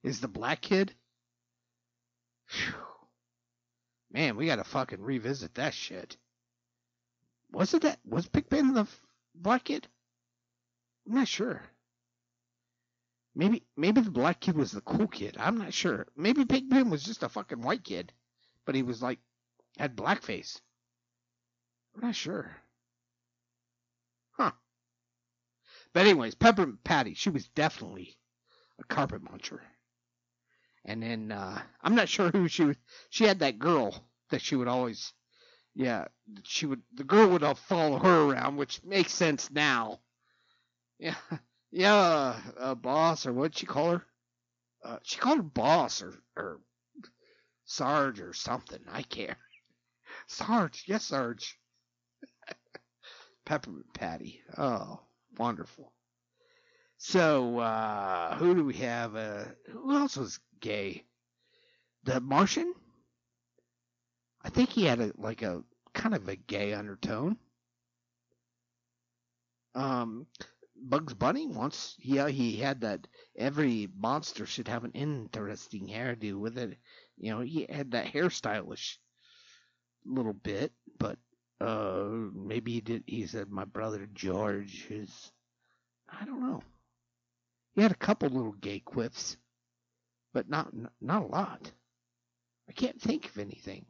[0.03, 0.93] is the black kid.
[2.51, 2.75] Whew.
[4.11, 6.15] Man, we gotta fucking revisit that shit.
[7.51, 7.97] Was it that?
[8.05, 8.85] Was Pigpen the
[9.33, 9.87] black kid?
[11.07, 11.63] I'm not sure.
[13.35, 15.37] Maybe maybe the black kid was the cool kid.
[15.39, 16.07] I'm not sure.
[16.17, 18.11] Maybe Pigpen was just a fucking white kid,
[18.65, 19.19] but he was like
[19.77, 20.59] had blackface.
[21.95, 22.55] I'm not sure.
[24.33, 24.51] Huh.
[25.93, 28.17] But anyways, Peppermint Patty, she was definitely
[28.79, 29.59] a carpet muncher.
[30.85, 32.77] And then uh I'm not sure who she was.
[33.09, 35.13] She had that girl that she would always
[35.75, 36.05] yeah,
[36.43, 39.99] she would the girl would uh, follow her around, which makes sense now.
[41.01, 41.15] Yeah.
[41.73, 44.05] Yeah, uh, boss, or what'd she call her?
[44.83, 46.59] Uh, she called her boss or, or
[47.63, 48.81] Sarge or something.
[48.91, 49.37] I care.
[50.27, 51.57] Sarge, yes, Sarge.
[53.45, 54.41] Peppermint Patty.
[54.57, 54.99] Oh,
[55.37, 55.93] wonderful.
[56.97, 59.15] So, uh, who do we have?
[59.15, 61.05] Uh, who else was gay?
[62.03, 62.73] The Martian?
[64.41, 67.37] I think he had a, like a, kind of a gay undertone.
[69.73, 70.27] Um,
[70.83, 73.07] Bugs Bunny wants yeah he had that
[73.37, 76.77] every monster should have an interesting hairdo with it.
[77.17, 78.97] You know he had that hairstylish
[80.05, 81.17] little bit, but
[81.59, 83.03] uh maybe he did.
[83.05, 85.31] He said my brother George is
[86.09, 86.63] I don't know.
[87.75, 89.37] He had a couple little gay quips,
[90.33, 91.71] but not not a lot.
[92.67, 93.85] I can't think of anything.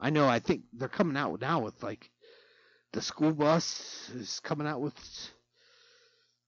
[0.00, 0.28] I know.
[0.28, 2.10] I think they're coming out now with like
[2.92, 4.94] the school bus is coming out with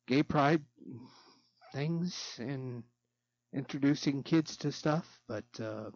[0.06, 0.62] gay pride
[1.72, 2.82] things and
[3.54, 5.90] introducing kids to stuff, but uh,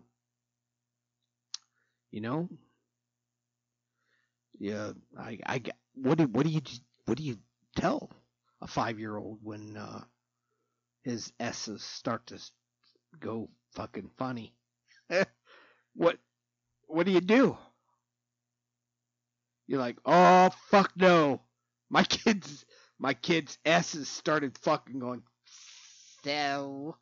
[2.10, 2.48] you know,
[4.58, 5.62] yeah, I, I,
[5.94, 6.60] what do, what do you,
[7.06, 7.38] what do you
[7.76, 8.10] tell
[8.60, 10.02] a five year old when uh,
[11.04, 12.40] his S's start to
[13.20, 14.54] go fucking funny?
[15.94, 16.18] what,
[16.86, 17.56] what do you do?
[19.66, 21.42] You're like, oh fuck no,
[21.90, 22.64] my kids,
[23.00, 25.22] my kids' S's started fucking going.
[26.22, 26.96] So,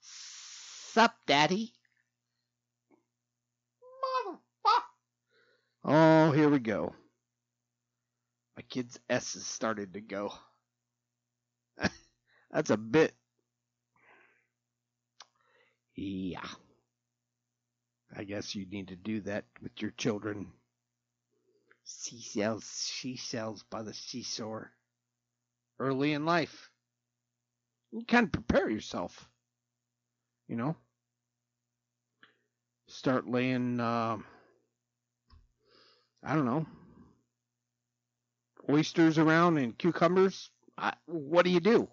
[0.00, 1.72] sup, daddy?
[5.82, 6.94] Oh, here we go.
[8.56, 10.32] My kid's S's started to go.
[12.52, 13.14] That's a bit.
[15.96, 16.46] Yeah.
[18.16, 20.48] I guess you need to do that with your children.
[21.84, 24.72] Seashells, she sells by the seashore.
[25.78, 26.70] Early in life.
[27.92, 29.28] You of prepare yourself.
[30.48, 30.76] You know?
[32.88, 34.18] Start laying, uh,
[36.24, 36.66] I don't know,
[38.68, 40.50] oysters around and cucumbers.
[40.76, 41.88] I, what do you do?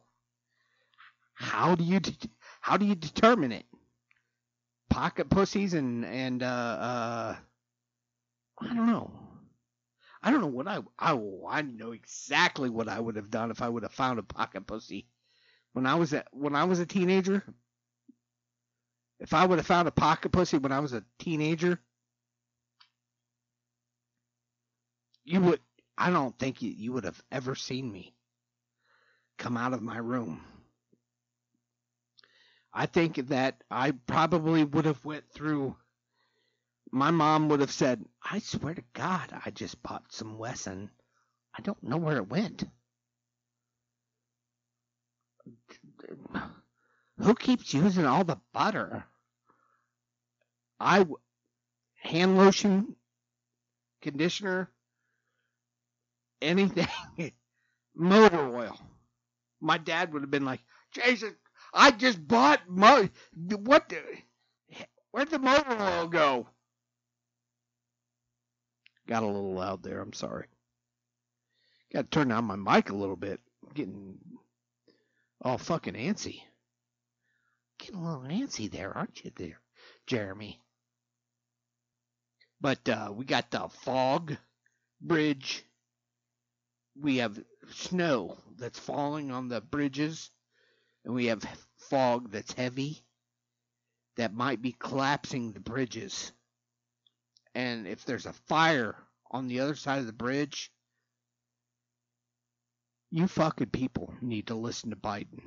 [1.35, 2.29] How do you de-
[2.61, 3.66] how do you determine it?
[4.97, 7.35] Pocket pussies and and uh, uh
[8.59, 9.11] I don't know.
[10.23, 11.15] I don't know what I I
[11.47, 14.65] I know exactly what I would have done if I would have found a pocket
[14.65, 15.05] pussy
[15.73, 17.43] when I was a when I was a teenager.
[19.19, 21.79] If I would have found a pocket pussy when I was a teenager,
[25.25, 25.61] you would
[25.95, 28.15] I don't think you, you would have ever seen me
[29.37, 30.41] come out of my room.
[32.77, 35.75] I think that I probably would have went through
[36.91, 40.91] my mom would have said, "I swear to God, I just bought some Wesson.
[41.57, 42.65] I don't know where it went."
[47.17, 49.05] Who keeps using all the butter?
[50.79, 51.07] I
[51.95, 52.95] hand lotion,
[54.01, 54.71] conditioner,
[56.43, 56.87] anything,
[57.95, 58.79] motor oil.
[59.59, 60.61] My dad would have been like,
[60.91, 61.35] "Jason,
[61.77, 64.03] I just bought mo what the
[65.11, 66.47] where'd the motor go?"
[69.07, 70.01] Got a little loud there.
[70.01, 70.47] I'm sorry.
[71.93, 73.39] Got to turn down my mic a little bit.
[73.63, 74.17] I'm getting
[75.41, 76.41] all fucking antsy.
[77.79, 79.61] Getting a little antsy there, aren't you, there,
[80.07, 80.59] Jeremy?
[82.59, 84.35] But uh, we got the fog
[84.99, 85.63] bridge.
[86.99, 87.39] We have
[87.71, 90.31] snow that's falling on the bridges,
[91.05, 91.43] and we have
[91.89, 93.03] fog that's heavy
[94.17, 96.31] that might be collapsing the bridges.
[97.55, 98.95] And if there's a fire
[99.31, 100.71] on the other side of the bridge,
[103.11, 105.39] you fucking people need to listen to Biden.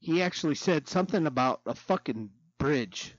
[0.00, 3.14] He actually said something about a fucking bridge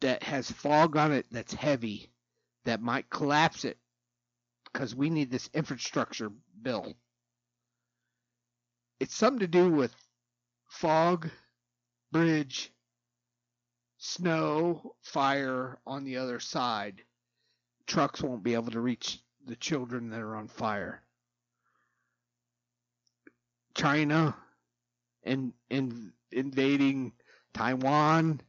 [0.00, 2.10] that has fog on it that's heavy
[2.64, 3.78] that might collapse it
[4.72, 6.30] because we need this infrastructure
[6.60, 6.94] bill.
[9.02, 9.92] It's something to do with
[10.68, 11.28] fog,
[12.12, 12.72] bridge,
[13.98, 17.02] snow, fire on the other side.
[17.88, 21.02] Trucks won't be able to reach the children that are on fire.
[23.74, 24.36] China
[25.24, 27.12] and in, invading
[27.54, 28.40] Taiwan,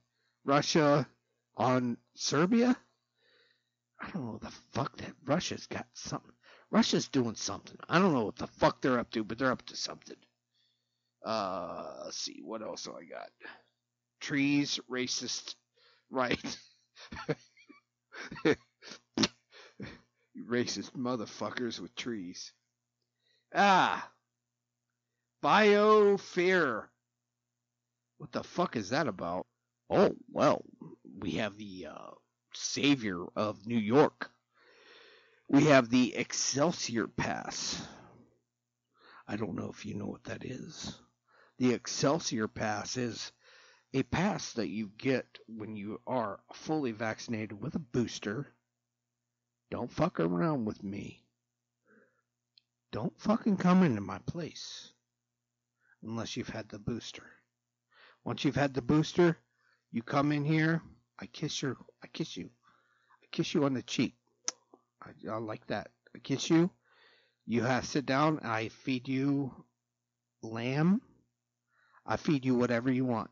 [0.45, 1.08] Russia
[1.58, 2.78] on Serbia.
[3.99, 6.36] I don't know the fuck that Russia's got something.
[6.70, 7.78] Russia's doing something.
[7.89, 10.18] I don't know what the fuck they're up to, but they're up to something.
[11.24, 13.30] Uh, let's see, what else do I got?
[14.19, 15.55] Trees, racist,
[16.09, 16.57] right?
[20.49, 22.51] racist motherfuckers with trees.
[23.53, 24.11] Ah,
[25.43, 26.86] biofair.
[28.17, 29.45] What the fuck is that about?
[29.89, 30.63] Oh, well,
[31.19, 32.11] we have the uh,
[32.53, 34.32] savior of New York.
[35.49, 37.86] We have the Excelsior Pass.
[39.28, 40.97] I don't know if you know what that is.
[41.60, 43.32] The Excelsior Pass is
[43.93, 48.47] a pass that you get when you are fully vaccinated with a booster.
[49.70, 51.24] Don't fuck around with me.
[52.91, 54.93] Don't fucking come into my place
[56.01, 57.24] unless you've had the booster.
[58.24, 59.38] Once you've had the booster,
[59.91, 60.82] you come in here,
[61.20, 62.49] I kiss your I kiss you.
[63.22, 64.16] I kiss you on the cheek.
[65.01, 65.91] I, I like that.
[66.16, 66.72] I kiss you.
[67.45, 69.66] You have sit down, I feed you
[70.41, 71.01] lamb.
[72.06, 73.30] I feed you whatever you want.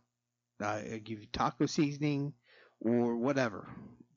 [0.61, 2.33] I give you taco seasoning
[2.79, 3.67] or whatever.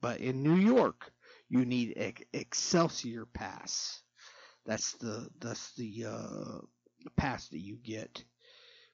[0.00, 1.10] But in New York,
[1.48, 4.02] you need Ex- Excelsior Pass.
[4.66, 6.58] That's the that's the uh,
[7.16, 8.24] pass that you get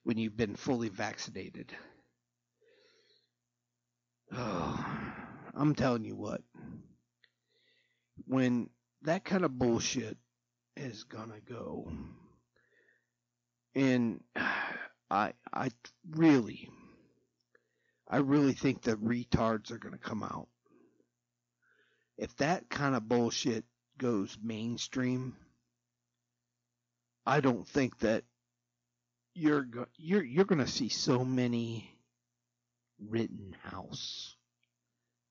[0.05, 1.73] when you've been fully vaccinated.
[4.33, 5.15] Oh,
[5.55, 6.43] I'm telling you what.
[8.27, 8.71] When
[9.03, 10.17] that kind of bullshit
[10.77, 11.91] is gonna go,
[13.75, 14.21] and
[15.11, 15.71] I I
[16.11, 16.71] really
[18.09, 20.49] I really think the retards are gonna come out.
[22.17, 23.65] If that kind of bullshit
[23.99, 25.37] goes mainstream,
[27.27, 28.25] I don't think that
[29.35, 31.97] you're go- you're you're going to see so many
[32.99, 34.37] Rittenhouse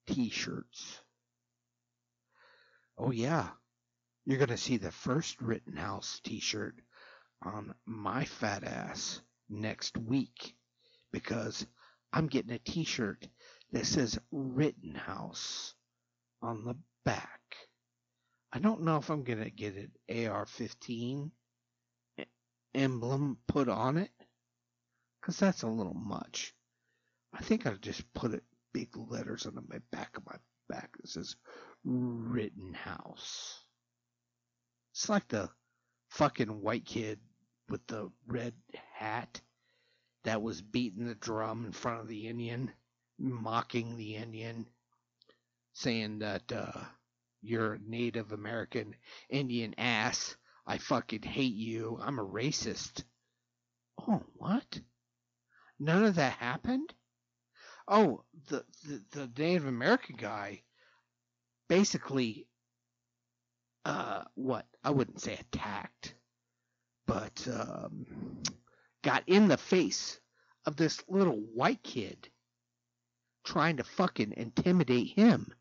[0.08, 1.02] t-shirts.
[2.98, 3.50] Oh yeah.
[4.26, 6.76] You're going to see the first Rittenhouse t-shirt
[7.42, 10.56] on my fat ass next week
[11.12, 11.66] because
[12.14, 13.28] I'm getting a t-shirt
[13.72, 15.74] that says Rittenhouse
[16.42, 16.76] on the
[17.06, 17.40] back.
[18.52, 19.92] I don't know if I'm going to get an
[20.28, 21.32] AR-15
[22.20, 22.24] e-
[22.74, 24.12] emblem put on it
[25.22, 26.54] because that's a little much.
[27.34, 28.44] I think I'll just put it
[28.74, 30.36] big letters on the back of my
[30.68, 31.36] back that says
[31.84, 33.64] Rittenhouse.
[34.94, 35.50] It's like the
[36.10, 37.20] fucking white kid
[37.70, 38.54] with the red
[40.30, 42.72] that was beating the drum in front of the Indian,
[43.18, 44.68] mocking the Indian,
[45.74, 46.82] saying that uh,
[47.42, 48.94] you're a Native American
[49.28, 50.36] Indian ass.
[50.68, 52.00] I fucking hate you.
[52.00, 53.04] I'm a racist.
[54.08, 54.80] Oh, what?
[55.80, 56.94] None of that happened?
[57.88, 60.62] Oh, the, the, the Native American guy
[61.68, 62.46] basically,
[63.84, 64.68] uh, what?
[64.84, 66.14] I wouldn't say attacked,
[67.08, 68.06] but um,
[69.04, 70.20] got in the face
[70.66, 72.30] of this little white kid
[73.44, 75.54] trying to fucking intimidate him.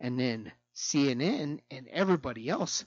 [0.00, 2.84] And then CNN and everybody else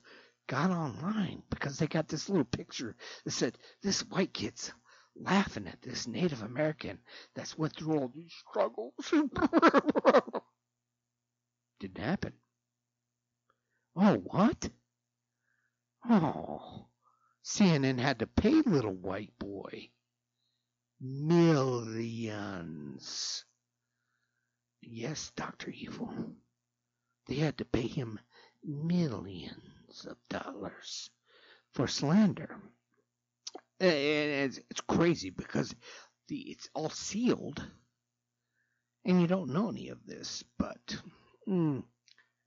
[0.48, 4.72] got online because they got this little picture that said, This white kid's
[5.16, 7.00] laughing at this Native American
[7.36, 8.94] that's went through all these struggles.
[11.80, 12.34] Didn't happen.
[13.96, 14.70] Oh, what?
[16.10, 16.88] Oh,
[17.44, 19.90] CNN had to pay little white boy
[21.02, 22.54] millions.
[24.82, 25.72] Yes, Dr.
[25.72, 26.14] Evil.
[27.28, 28.20] They had to pay him
[28.64, 31.10] millions of dollars
[31.74, 32.56] for slander.
[33.80, 35.74] And it's, crazy because
[36.30, 37.66] it's all sealed,
[39.06, 40.44] and you don't know any of this.
[40.60, 40.96] But
[41.48, 41.84] mm,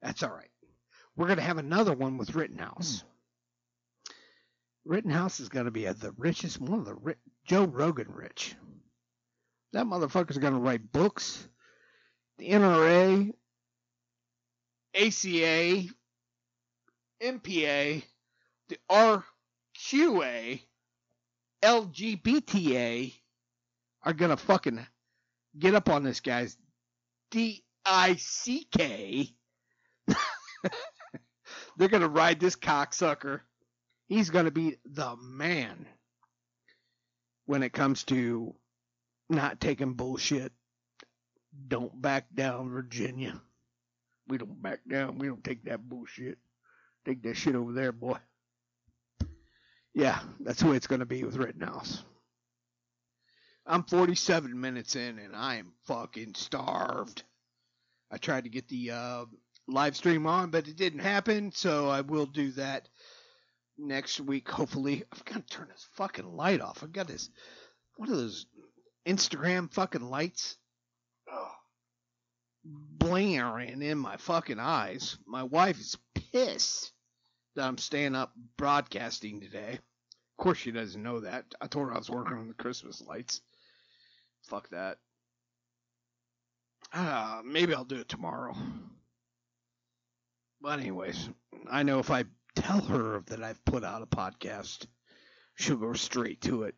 [0.01, 0.51] that's all right.
[1.17, 3.03] We're gonna have another one with Rittenhouse.
[4.85, 7.15] Rittenhouse is gonna be a, the richest, one of the ri-
[7.47, 8.55] Joe Rogan rich.
[9.73, 11.49] That motherfucker's gonna write books.
[12.39, 13.33] The NRA,
[14.95, 15.89] ACA,
[17.23, 18.05] MPA,
[18.69, 20.61] the RQA,
[21.63, 23.13] LGBTA
[24.03, 24.87] are gonna fucking
[25.59, 26.57] get up on this guy's
[27.31, 29.29] D I C K.
[31.77, 33.41] They're gonna ride this cocksucker.
[34.07, 35.87] He's gonna be the man
[37.47, 38.55] when it comes to
[39.29, 40.53] not taking bullshit.
[41.69, 43.41] Don't back down, Virginia.
[44.27, 45.19] We don't back down.
[45.19, 46.39] We don't take that bullshit.
[47.05, 48.19] Take that shit over there, boy.
[49.95, 52.03] Yeah, that's the way it's going to be with Rittenhouse.
[53.67, 57.23] I'm 47 minutes in and I am fucking starved.
[58.11, 59.25] I tried to get the uh,
[59.69, 62.89] live stream on, but it didn't happen, so I will do that
[63.79, 65.05] next week, hopefully.
[65.13, 66.83] I've got to turn this fucking light off.
[66.83, 67.31] I've got this,
[67.97, 68.47] one of those
[69.07, 70.57] Instagram fucking lights
[71.31, 71.53] oh,
[72.65, 75.19] blaring in my fucking eyes.
[75.27, 75.97] My wife is
[76.33, 76.93] pissed
[77.57, 79.75] that I'm staying up broadcasting today.
[79.75, 81.45] Of course, she doesn't know that.
[81.61, 83.41] I told her I was working on the Christmas lights.
[84.49, 84.99] Fuck that.
[86.93, 88.55] Uh, maybe I'll do it tomorrow.
[90.61, 91.29] But anyways,
[91.71, 92.25] I know if I
[92.57, 94.87] tell her that I've put out a podcast,
[95.57, 96.75] she'll go straight to it.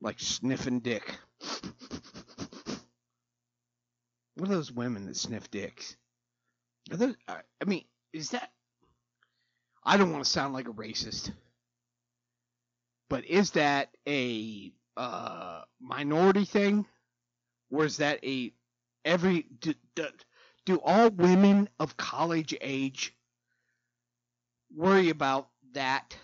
[0.00, 1.18] Like sniffing dick.
[4.36, 5.96] What are those women that sniff dicks?
[6.90, 8.50] Are those, I mean, is that?
[9.84, 11.32] I don't want to sound like a racist,
[13.08, 16.86] but is that a uh, minority thing,
[17.70, 18.52] or is that a
[19.04, 20.06] every do, do,
[20.64, 23.14] do all women of college age
[24.74, 26.16] worry about that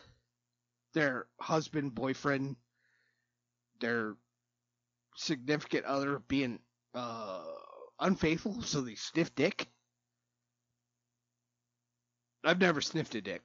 [0.93, 2.57] their husband, boyfriend,
[3.81, 4.15] their
[5.17, 6.59] significant other being
[6.95, 7.45] uh,
[7.99, 9.69] unfaithful, so they sniff dick?
[12.45, 13.43] I've never sniffed a dick.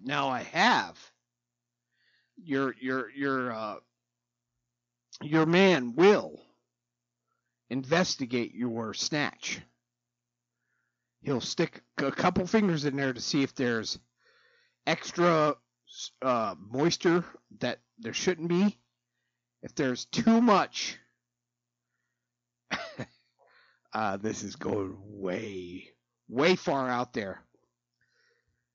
[0.00, 0.98] Now I have.
[2.36, 3.76] Your your your uh
[5.22, 6.38] your man will
[7.70, 9.60] investigate your snatch.
[11.22, 13.98] He'll stick a couple fingers in there to see if there's
[14.86, 15.56] extra
[16.22, 17.24] uh, moisture
[17.60, 18.78] that there shouldn't be.
[19.62, 20.98] If there's too much,
[23.92, 25.88] uh, this is going way,
[26.28, 27.42] way far out there.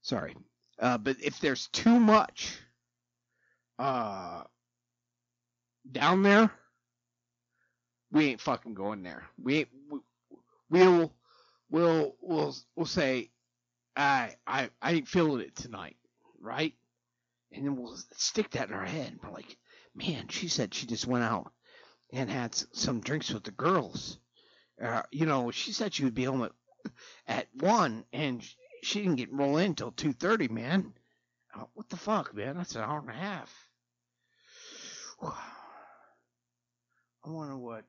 [0.01, 0.35] Sorry.
[0.79, 2.57] Uh, but if there's too much
[3.79, 4.43] uh,
[5.89, 6.51] down there,
[8.11, 9.23] we ain't fucking going there.
[9.41, 9.99] We ain't, we,
[10.69, 11.13] we'll
[11.71, 13.31] we'll we'll we'll say,
[13.95, 15.97] I I I ain't feeling it tonight,
[16.39, 16.73] right?
[17.51, 19.17] And then we'll stick that in our head.
[19.23, 19.57] We're like,
[19.95, 21.51] man, she said she just went out
[22.13, 24.19] and had some drinks with the girls.
[24.81, 26.51] Uh, you know, she said she would be home at,
[27.27, 28.43] at one, and
[28.83, 30.47] she didn't get roll in until two thirty.
[30.47, 30.93] Man,
[31.73, 32.57] what the fuck, man?
[32.57, 33.67] That's an hour and a half.
[37.23, 37.85] I wonder what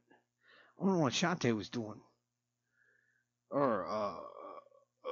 [0.79, 2.01] I wonder what Shante was doing,
[3.53, 5.11] or uh, uh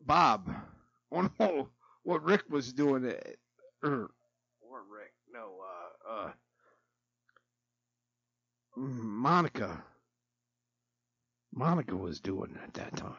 [0.00, 0.48] Bob.
[0.48, 1.66] I wonder what,
[2.04, 3.36] what Rick was doing, at,
[3.82, 4.10] or
[4.60, 5.12] or Rick?
[5.32, 5.58] No,
[6.08, 6.32] uh, uh,
[8.76, 9.82] Monica.
[11.54, 13.14] Monica was doing at that time.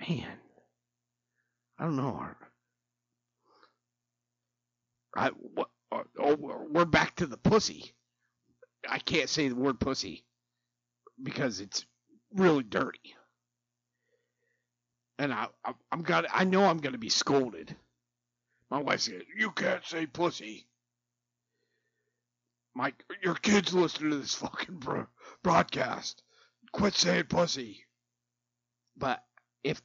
[0.00, 0.38] Man,
[1.78, 2.26] I don't know.
[5.16, 5.68] I what?
[5.92, 7.92] Oh, oh, we're back to the pussy.
[8.88, 10.24] I can't say the word pussy
[11.22, 11.84] because it's
[12.34, 13.14] really dirty,
[15.18, 17.76] and I, I I'm gonna I know I'm gonna be scolded.
[18.70, 20.66] My wife says, "You can't say pussy."
[22.74, 25.08] Mike, your kids listen to this fucking bro-
[25.42, 26.22] broadcast.
[26.72, 27.84] Quit saying pussy.
[28.96, 29.22] But
[29.64, 29.82] if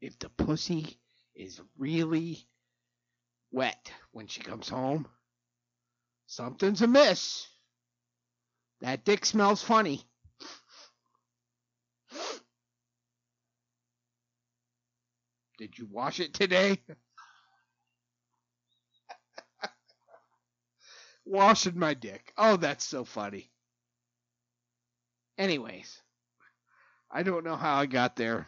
[0.00, 0.98] if the pussy
[1.34, 2.46] is really
[3.52, 5.08] wet when she comes home,
[6.26, 7.48] something's amiss.
[8.82, 10.02] That dick smells funny.
[15.60, 16.78] Did you wash it today?
[21.26, 22.32] Washing my dick.
[22.38, 23.50] Oh, that's so funny.
[25.36, 26.00] Anyways,
[27.10, 28.46] I don't know how I got there.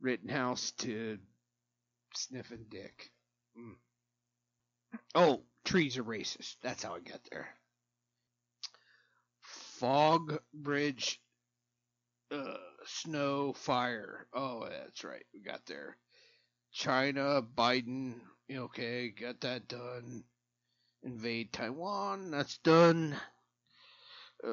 [0.00, 1.18] Rittenhouse to
[2.16, 3.12] sniffing dick.
[3.56, 3.76] Mm.
[5.14, 6.56] Oh, trees are racist.
[6.62, 7.48] That's how I got there.
[9.78, 11.22] Fog bridge,
[12.32, 12.56] uh,
[12.90, 14.26] snow, fire.
[14.34, 15.24] Oh, that's right.
[15.32, 15.96] We got there.
[16.72, 18.14] China, Biden.
[18.52, 20.24] Okay, got that done.
[21.02, 22.30] Invade Taiwan.
[22.30, 23.14] That's done.
[24.42, 24.48] Uh,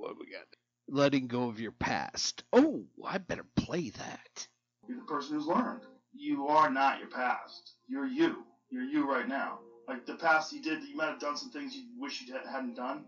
[0.00, 0.46] what we got?
[0.88, 2.42] Letting go of your past.
[2.52, 4.48] Oh, I better play that.
[4.88, 5.82] You're the person who's learned.
[6.14, 7.74] You are not your past.
[7.88, 8.44] You're you.
[8.70, 9.58] You're you right now.
[9.86, 12.76] Like the past you did, you might have done some things you wish you hadn't
[12.76, 13.04] done.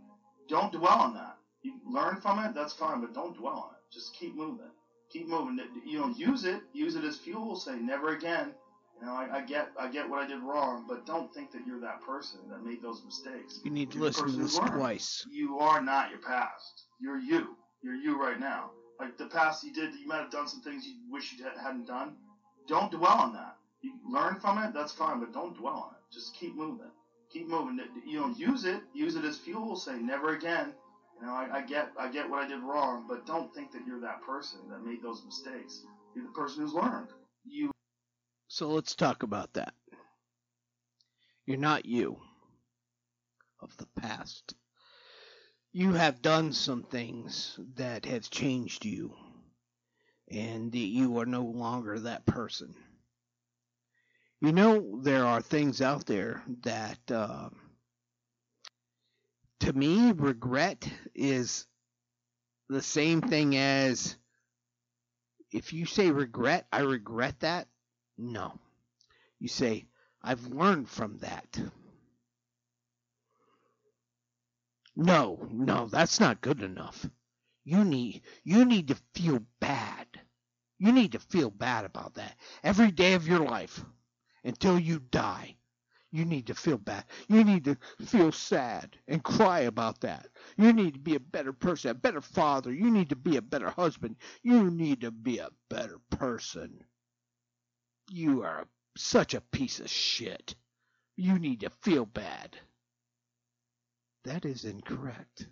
[0.48, 1.36] Don't dwell on that.
[1.62, 3.79] You learn from it, that's fine, but don't dwell on it.
[3.92, 4.70] Just keep moving.
[5.12, 5.60] Keep moving.
[5.84, 6.60] You know, use it.
[6.72, 7.56] Use it as fuel.
[7.56, 8.54] Say never again.
[9.00, 11.66] You know, I, I get, I get what I did wrong, but don't think that
[11.66, 13.60] you're that person that made those mistakes.
[13.64, 15.26] You need to You're listen to this twice.
[15.30, 16.84] You are not your past.
[17.00, 17.56] You're you.
[17.82, 18.70] You're you right now.
[19.00, 21.86] Like the past you did, you might have done some things you wish you hadn't
[21.86, 22.16] done.
[22.68, 23.56] Don't dwell on that.
[23.80, 26.14] You learn from it, that's fine, but don't dwell on it.
[26.14, 26.90] Just keep moving.
[27.32, 27.80] Keep moving.
[28.06, 28.82] You know, use it.
[28.92, 29.76] Use it as fuel.
[29.76, 30.74] Say never again.
[31.20, 33.86] You know, I, I get, I get what I did wrong, but don't think that
[33.86, 35.82] you're that person that made those mistakes.
[36.14, 37.08] You're the person who's learned.
[37.44, 37.70] You
[38.48, 39.74] So let's talk about that.
[41.46, 42.20] You're not you
[43.60, 44.54] of the past.
[45.72, 49.14] You have done some things that have changed you,
[50.28, 52.74] and you are no longer that person.
[54.40, 57.50] You know, there are things out there that, uh,
[59.60, 61.66] to me, regret is
[62.68, 64.16] the same thing as
[65.52, 67.68] if you say regret, I regret that.
[68.18, 68.58] No.
[69.38, 69.86] You say,
[70.22, 71.58] I've learned from that.
[74.96, 77.06] No, no, that's not good enough.
[77.64, 80.06] You need you need to feel bad.
[80.78, 83.84] You need to feel bad about that every day of your life
[84.44, 85.56] until you die.
[86.12, 87.04] You need to feel bad.
[87.28, 90.28] You need to feel sad and cry about that.
[90.56, 92.72] You need to be a better person, a better father.
[92.72, 94.16] You need to be a better husband.
[94.42, 96.84] You need to be a better person.
[98.10, 100.56] You are such a piece of shit.
[101.16, 102.56] You need to feel bad.
[104.24, 105.46] That is incorrect.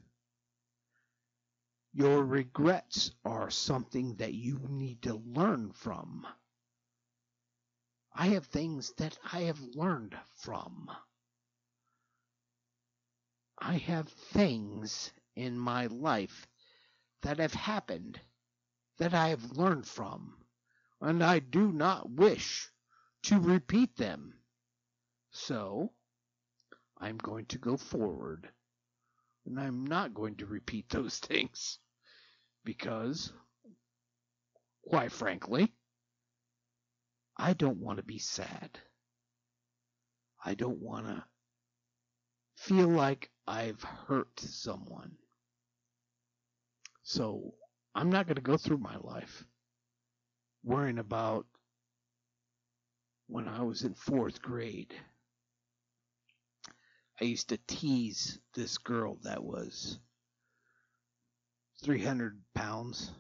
[1.93, 6.27] Your regrets are something that you need to learn from.
[8.21, 10.91] I have things that I have learned from.
[13.57, 16.49] I have things in my life
[17.23, 18.21] that have happened
[18.99, 20.37] that I have learned from,
[21.01, 22.69] and I do not wish
[23.23, 24.35] to repeat them.
[25.31, 25.93] So,
[27.01, 28.51] I'm going to go forward,
[29.47, 31.79] and I'm not going to repeat those things
[32.65, 33.33] because,
[34.83, 35.73] quite frankly,
[37.39, 38.79] I don't want to be sad.
[40.45, 41.25] I don't want to
[42.57, 45.13] feel like I've hurt someone.
[47.03, 47.55] So
[47.95, 49.45] I'm not going to go through my life
[50.65, 51.47] worrying about
[53.29, 54.95] when I was in fourth grade.
[57.21, 59.99] I used to tease this girl that was
[61.85, 63.13] 300 pounds.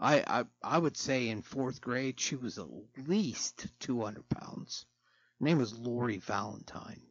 [0.00, 2.68] I, I I would say in fourth grade she was at
[3.06, 4.86] least 200 pounds.
[5.40, 7.02] Her name was Lori Valentine.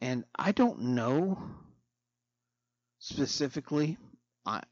[0.00, 1.38] And I don't know
[3.00, 3.98] specifically,
[4.46, 4.62] I,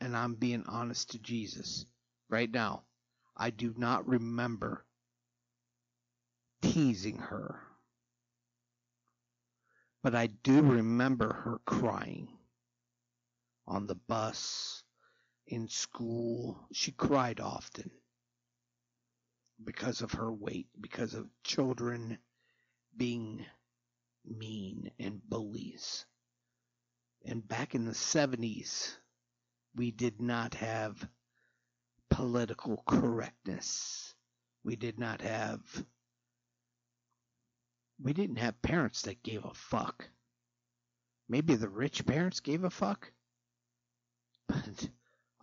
[0.00, 1.86] and I'm being honest to Jesus
[2.28, 2.84] right now.
[3.36, 4.84] I do not remember
[6.62, 7.60] teasing her.
[10.02, 12.28] But I do remember her crying
[13.66, 14.83] on the bus,
[15.46, 16.66] in school.
[16.72, 17.90] She cried often
[19.62, 22.18] because of her weight, because of children
[22.96, 23.44] being
[24.24, 26.06] mean and bullies.
[27.24, 28.96] And back in the 70s,
[29.74, 31.08] we did not have
[32.10, 34.14] political correctness.
[34.62, 35.84] We did not have
[38.02, 40.08] we didn't have parents that gave a fuck.
[41.28, 43.12] Maybe the rich parents gave a fuck.
[44.48, 44.88] But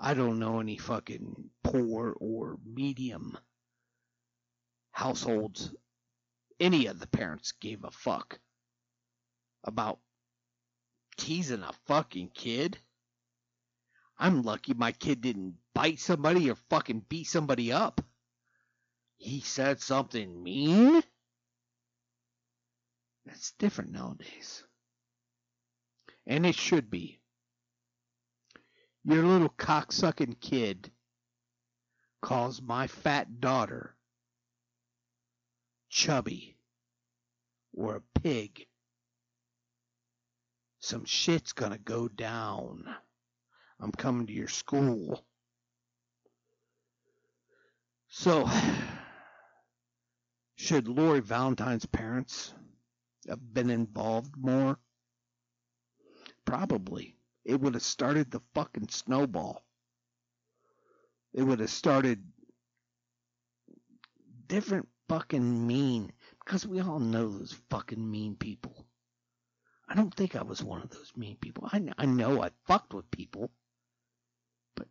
[0.03, 3.37] I don't know any fucking poor or medium
[4.89, 5.71] households
[6.59, 8.39] any of the parents gave a fuck
[9.63, 9.99] about
[11.17, 12.79] teasing a fucking kid.
[14.17, 18.01] I'm lucky my kid didn't bite somebody or fucking beat somebody up.
[19.17, 21.03] He said something mean?
[23.27, 24.63] That's different nowadays.
[26.25, 27.20] And it should be.
[29.03, 30.91] Your little cocksucking kid
[32.21, 33.95] calls my fat daughter
[35.89, 36.55] chubby
[37.73, 38.67] or a pig.
[40.79, 42.85] Some shit's gonna go down.
[43.79, 45.25] I'm coming to your school.
[48.07, 48.47] So,
[50.55, 52.53] should Lori Valentine's parents
[53.27, 54.77] have been involved more?
[56.45, 57.15] Probably.
[57.43, 59.63] It would have started the fucking snowball.
[61.33, 62.23] It would have started
[64.47, 66.11] different fucking mean
[66.43, 68.85] because we all know those fucking mean people.
[69.87, 71.67] I don't think I was one of those mean people.
[71.71, 73.51] I, I know I fucked with people,
[74.75, 74.87] but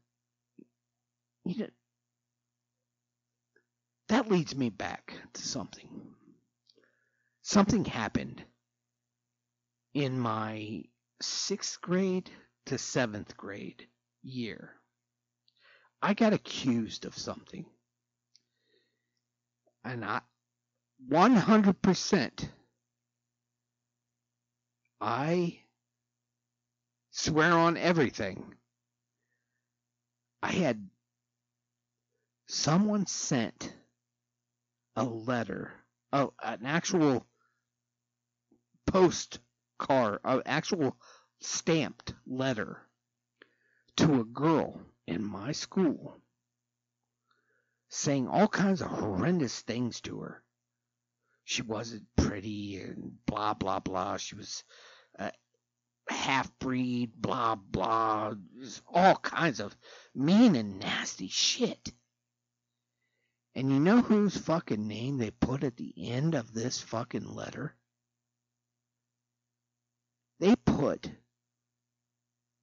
[1.44, 1.70] you know,
[4.08, 5.88] that leads me back to something.
[7.42, 8.42] Something happened
[9.94, 10.84] in my
[11.20, 12.30] sixth grade
[12.66, 13.86] to seventh grade
[14.22, 14.74] year.
[16.02, 17.66] I got accused of something.
[19.84, 20.20] And I,
[21.10, 22.48] 100%,
[25.00, 25.58] I
[27.10, 28.54] swear on everything.
[30.42, 30.88] I had
[32.46, 33.72] someone sent
[34.96, 35.72] a letter,
[36.12, 37.26] oh, an actual
[39.80, 40.96] postcard, an actual
[41.40, 42.82] stamped letter
[43.96, 46.16] to a girl in my school
[47.88, 50.42] saying all kinds of horrendous things to her.
[51.44, 54.18] She wasn't pretty and blah, blah, blah.
[54.18, 54.62] She was
[55.18, 55.32] a
[56.08, 58.34] half breed, blah, blah.
[58.86, 59.74] All kinds of
[60.14, 61.92] mean and nasty shit.
[63.56, 67.74] And you know whose fucking name they put at the end of this fucking letter?
[70.80, 71.10] Put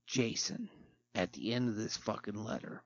[0.08, 0.70] Jason
[1.14, 2.82] at the end of this fucking letter.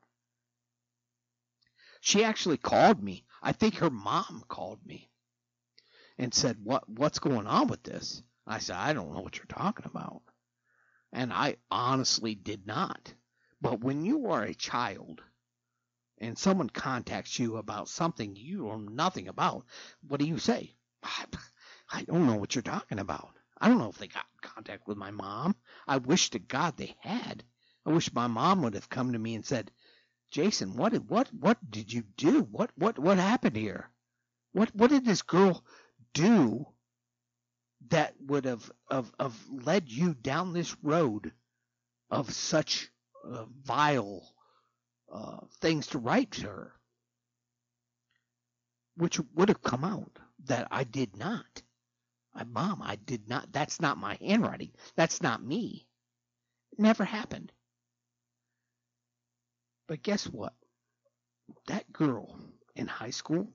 [2.01, 3.25] She actually called me.
[3.41, 5.09] I think her mom called me
[6.17, 9.45] and said, "What what's going on with this?" I said, "I don't know what you're
[9.45, 10.23] talking about."
[11.13, 13.13] And I honestly did not.
[13.61, 15.21] But when you are a child
[16.17, 19.65] and someone contacts you about something you know nothing about,
[20.07, 20.75] what do you say?
[21.03, 23.29] I, don't know what you're talking about.
[23.59, 25.55] I don't know if they got contact with my mom.
[25.87, 27.43] I wish to God they had.
[27.85, 29.71] I wish my mom would have come to me and said,
[30.31, 32.41] "Jason, what what what did you do?
[32.43, 33.89] What what what happened here?
[34.53, 35.63] What what did this girl
[36.13, 36.67] do
[37.89, 41.31] that would have of of led you down this road
[42.09, 42.89] of such
[43.25, 44.33] uh, vile
[45.11, 46.73] uh, things to write to her,
[48.95, 51.63] which would have come out that I did not.
[52.47, 53.51] Mom, I did not.
[53.51, 54.71] That's not my handwriting.
[54.95, 55.87] That's not me.
[56.73, 57.51] It never happened.
[59.87, 60.53] But guess what?
[61.67, 62.39] That girl
[62.75, 63.49] in high school,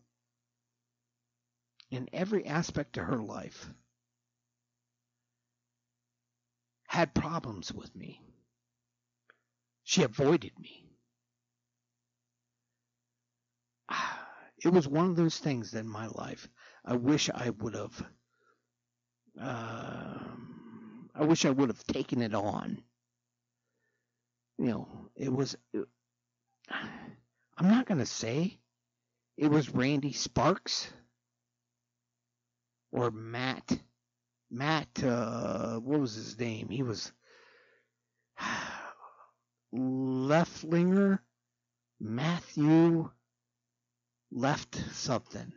[1.90, 3.68] in every aspect of her life,
[6.88, 8.22] had problems with me.
[9.84, 10.86] She avoided me.
[13.90, 14.28] Ah,
[14.64, 16.48] it was one of those things in my life.
[16.84, 18.06] I wish I would have.
[19.40, 20.18] Uh,
[21.14, 22.82] I wish I would have taken it on.
[24.58, 25.56] You know, it was.
[25.72, 25.86] It,
[27.58, 28.58] I'm not gonna say
[29.36, 30.92] it was Randy Sparks
[32.92, 33.78] or Matt.
[34.50, 36.68] Matt, uh, what was his name?
[36.68, 37.12] He was
[39.74, 41.18] Leflinger,
[42.00, 43.10] Matthew
[44.30, 45.52] left something.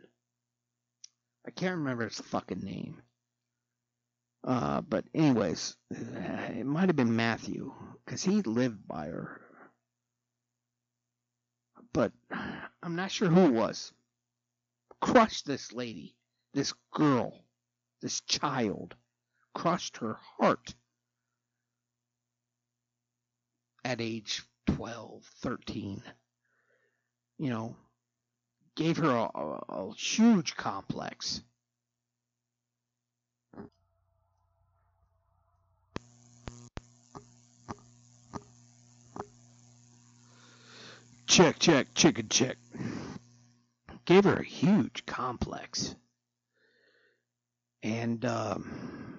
[1.46, 3.00] I can't remember his fucking name.
[4.42, 7.72] Uh, but anyways, it might have been Matthew
[8.04, 9.40] because he lived by her.
[11.92, 12.12] But
[12.82, 13.92] I'm not sure who it was.
[15.00, 16.16] Crushed this lady,
[16.54, 17.44] this girl,
[18.00, 18.94] this child,
[19.54, 20.74] crushed her heart
[23.84, 26.02] at age 12, 13.
[27.38, 27.76] You know,
[28.76, 31.42] gave her a, a, a huge complex.
[41.30, 42.56] Check, check, chicken check.
[44.04, 45.94] Gave her a huge complex.
[47.84, 49.16] And, um,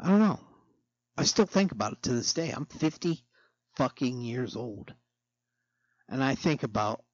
[0.00, 0.40] I don't know.
[1.16, 2.50] I still think about it to this day.
[2.50, 3.24] I'm 50
[3.76, 4.92] fucking years old.
[6.08, 7.04] And I think about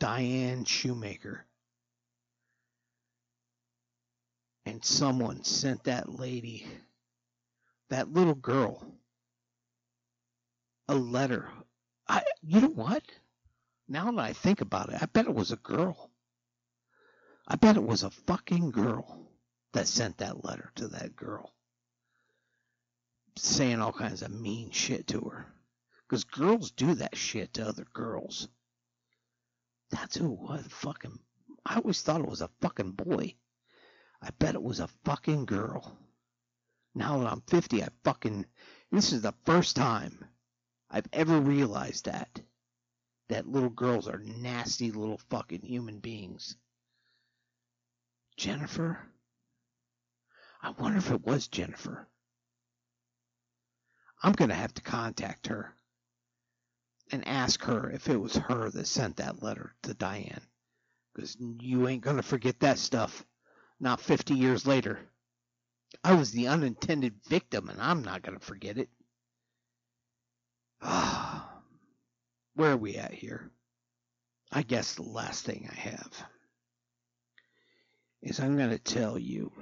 [0.00, 1.44] Diane Shoemaker.
[4.64, 6.66] And someone sent that lady,
[7.90, 8.82] that little girl,
[10.88, 11.50] a letter.
[12.08, 13.02] I, you know what?
[13.88, 16.10] Now that I think about it, I bet it was a girl.
[17.46, 19.30] I bet it was a fucking girl
[19.72, 21.54] that sent that letter to that girl.
[23.36, 25.46] Saying all kinds of mean shit to her.
[26.06, 28.48] Because girls do that shit to other girls.
[29.90, 30.66] That's who it was.
[30.68, 31.18] Fucking.
[31.64, 33.34] I always thought it was a fucking boy.
[34.20, 35.98] I bet it was a fucking girl.
[36.94, 38.46] Now that I'm 50, I fucking.
[38.90, 40.24] This is the first time
[40.90, 42.40] I've ever realized that.
[43.28, 46.56] That little girls are nasty little fucking human beings.
[48.36, 48.98] Jennifer?
[50.62, 52.08] I wonder if it was Jennifer.
[54.22, 55.74] I'm going to have to contact her
[57.12, 60.40] and ask her if it was her that sent that letter to Diane.
[61.14, 63.24] Because you ain't going to forget that stuff.
[63.80, 64.98] Not 50 years later.
[66.02, 68.88] I was the unintended victim, and I'm not going to forget it.
[70.82, 71.60] Ah,
[72.54, 73.50] where are we at here?
[74.52, 76.24] I guess the last thing I have
[78.22, 79.52] is I'm going to tell you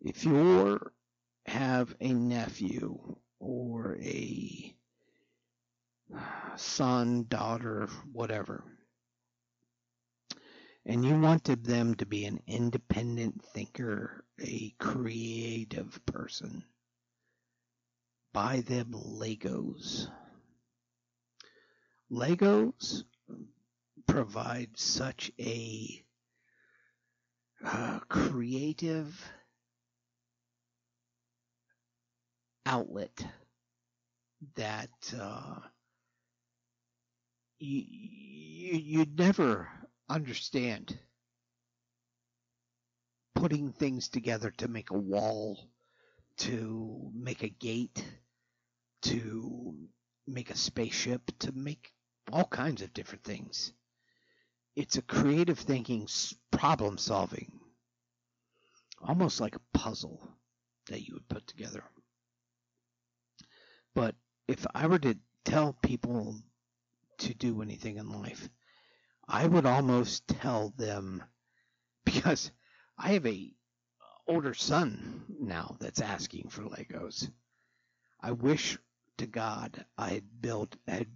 [0.00, 0.80] if you
[1.46, 4.74] have a nephew or a
[6.56, 8.64] son, daughter, whatever,
[10.84, 16.64] and you wanted them to be an independent thinker, a creative person,
[18.32, 20.08] buy them Legos.
[22.10, 23.04] Legos
[24.06, 26.04] provide such a
[27.64, 29.32] uh, creative
[32.66, 33.24] outlet
[34.56, 35.56] that uh,
[37.58, 39.68] you, you you'd never
[40.08, 40.98] understand
[43.34, 45.58] putting things together to make a wall,
[46.40, 48.02] to make a gate,
[49.02, 49.74] to
[50.26, 51.92] make a spaceship, to make
[52.32, 53.74] all kinds of different things.
[54.74, 56.08] It's a creative thinking,
[56.50, 57.60] problem solving,
[59.02, 60.26] almost like a puzzle
[60.88, 61.84] that you would put together.
[63.94, 64.14] But
[64.48, 66.40] if I were to tell people
[67.18, 68.48] to do anything in life,
[69.28, 71.22] I would almost tell them
[72.06, 72.50] because
[72.96, 73.52] I have a
[74.26, 77.30] older son now that's asking for Legos.
[78.20, 78.78] I wish
[79.18, 81.08] to God I had built had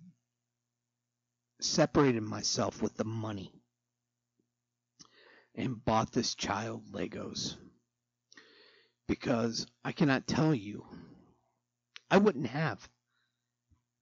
[1.61, 3.53] separated myself with the money
[5.55, 7.57] and bought this child Legos
[9.07, 10.85] because I cannot tell you
[12.11, 12.89] I wouldn't have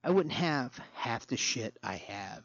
[0.05, 2.45] I wouldn't have half the shit I have.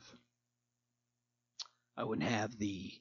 [1.96, 2.92] I wouldn't have the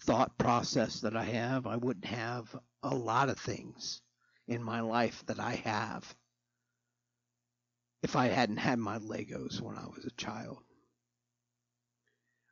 [0.00, 1.66] thought process that I have.
[1.66, 4.00] I wouldn't have a lot of things
[4.46, 6.14] in my life that I have
[8.02, 10.62] if I hadn't had my Legos when I was a child.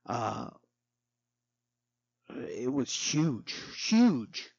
[0.06, 0.50] Uh,
[2.28, 3.54] it was huge,
[3.88, 4.50] huge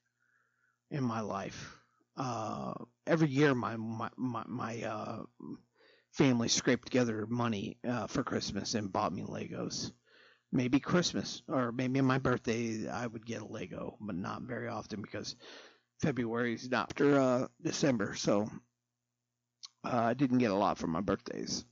[0.91, 1.77] in my life.
[2.15, 2.73] Uh,
[3.05, 5.23] every year, my my my, my uh,
[6.11, 9.91] family scraped together money uh, for Christmas and bought me Legos.
[10.51, 15.01] Maybe Christmas or maybe my birthday I would get a Lego, but not very often
[15.01, 15.35] because
[16.01, 18.49] February is not after uh, December, so
[19.83, 21.65] uh, I didn't get a lot for my birthdays.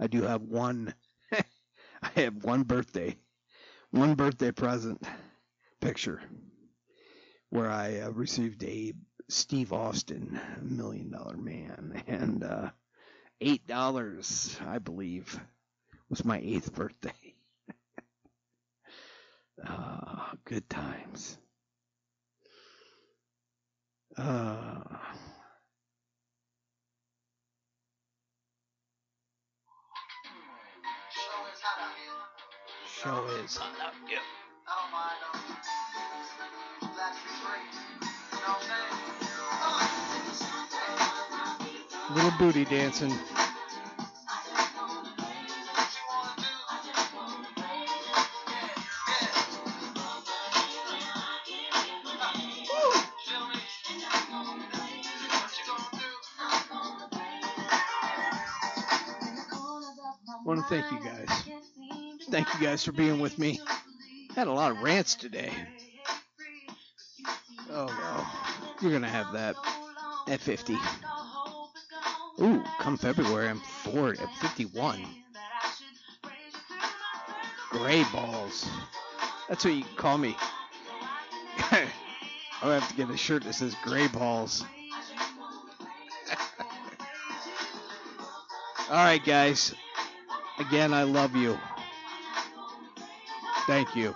[0.00, 0.94] I do have one.
[1.32, 3.16] I have one birthday,
[3.90, 5.02] one birthday present
[5.80, 6.22] picture
[7.50, 8.92] where I uh, received a
[9.28, 12.70] Steve Austin Million Dollar Man and uh,
[13.40, 15.40] eight dollars, I believe,
[16.10, 17.12] was my eighth birthday.
[19.66, 21.38] Ah, good times.
[24.18, 24.82] Uh,
[32.86, 33.58] show is.
[42.14, 43.12] Little booty dancing.
[60.46, 61.28] Want to thank you guys.
[62.30, 63.60] Thank you guys for being with me.
[64.36, 65.52] Had a lot of rants today.
[67.70, 68.24] Oh no,
[68.80, 69.56] you're gonna have that
[70.28, 70.76] at 50.
[72.40, 75.04] Ooh, come February, I'm forward at 51.
[77.70, 78.68] Gray balls.
[79.48, 80.36] That's what you call me.
[82.62, 84.64] I'll have to get a shirt that says gray balls.
[88.90, 89.74] All right, guys.
[90.58, 91.58] Again, I love you.
[93.66, 94.14] Thank you.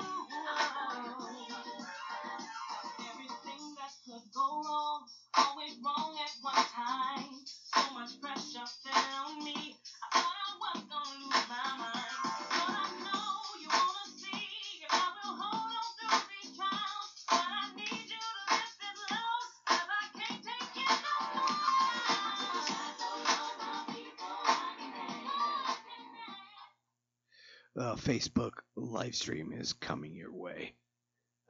[29.11, 30.73] Live stream is coming your way.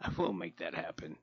[0.00, 1.14] I will make that happen.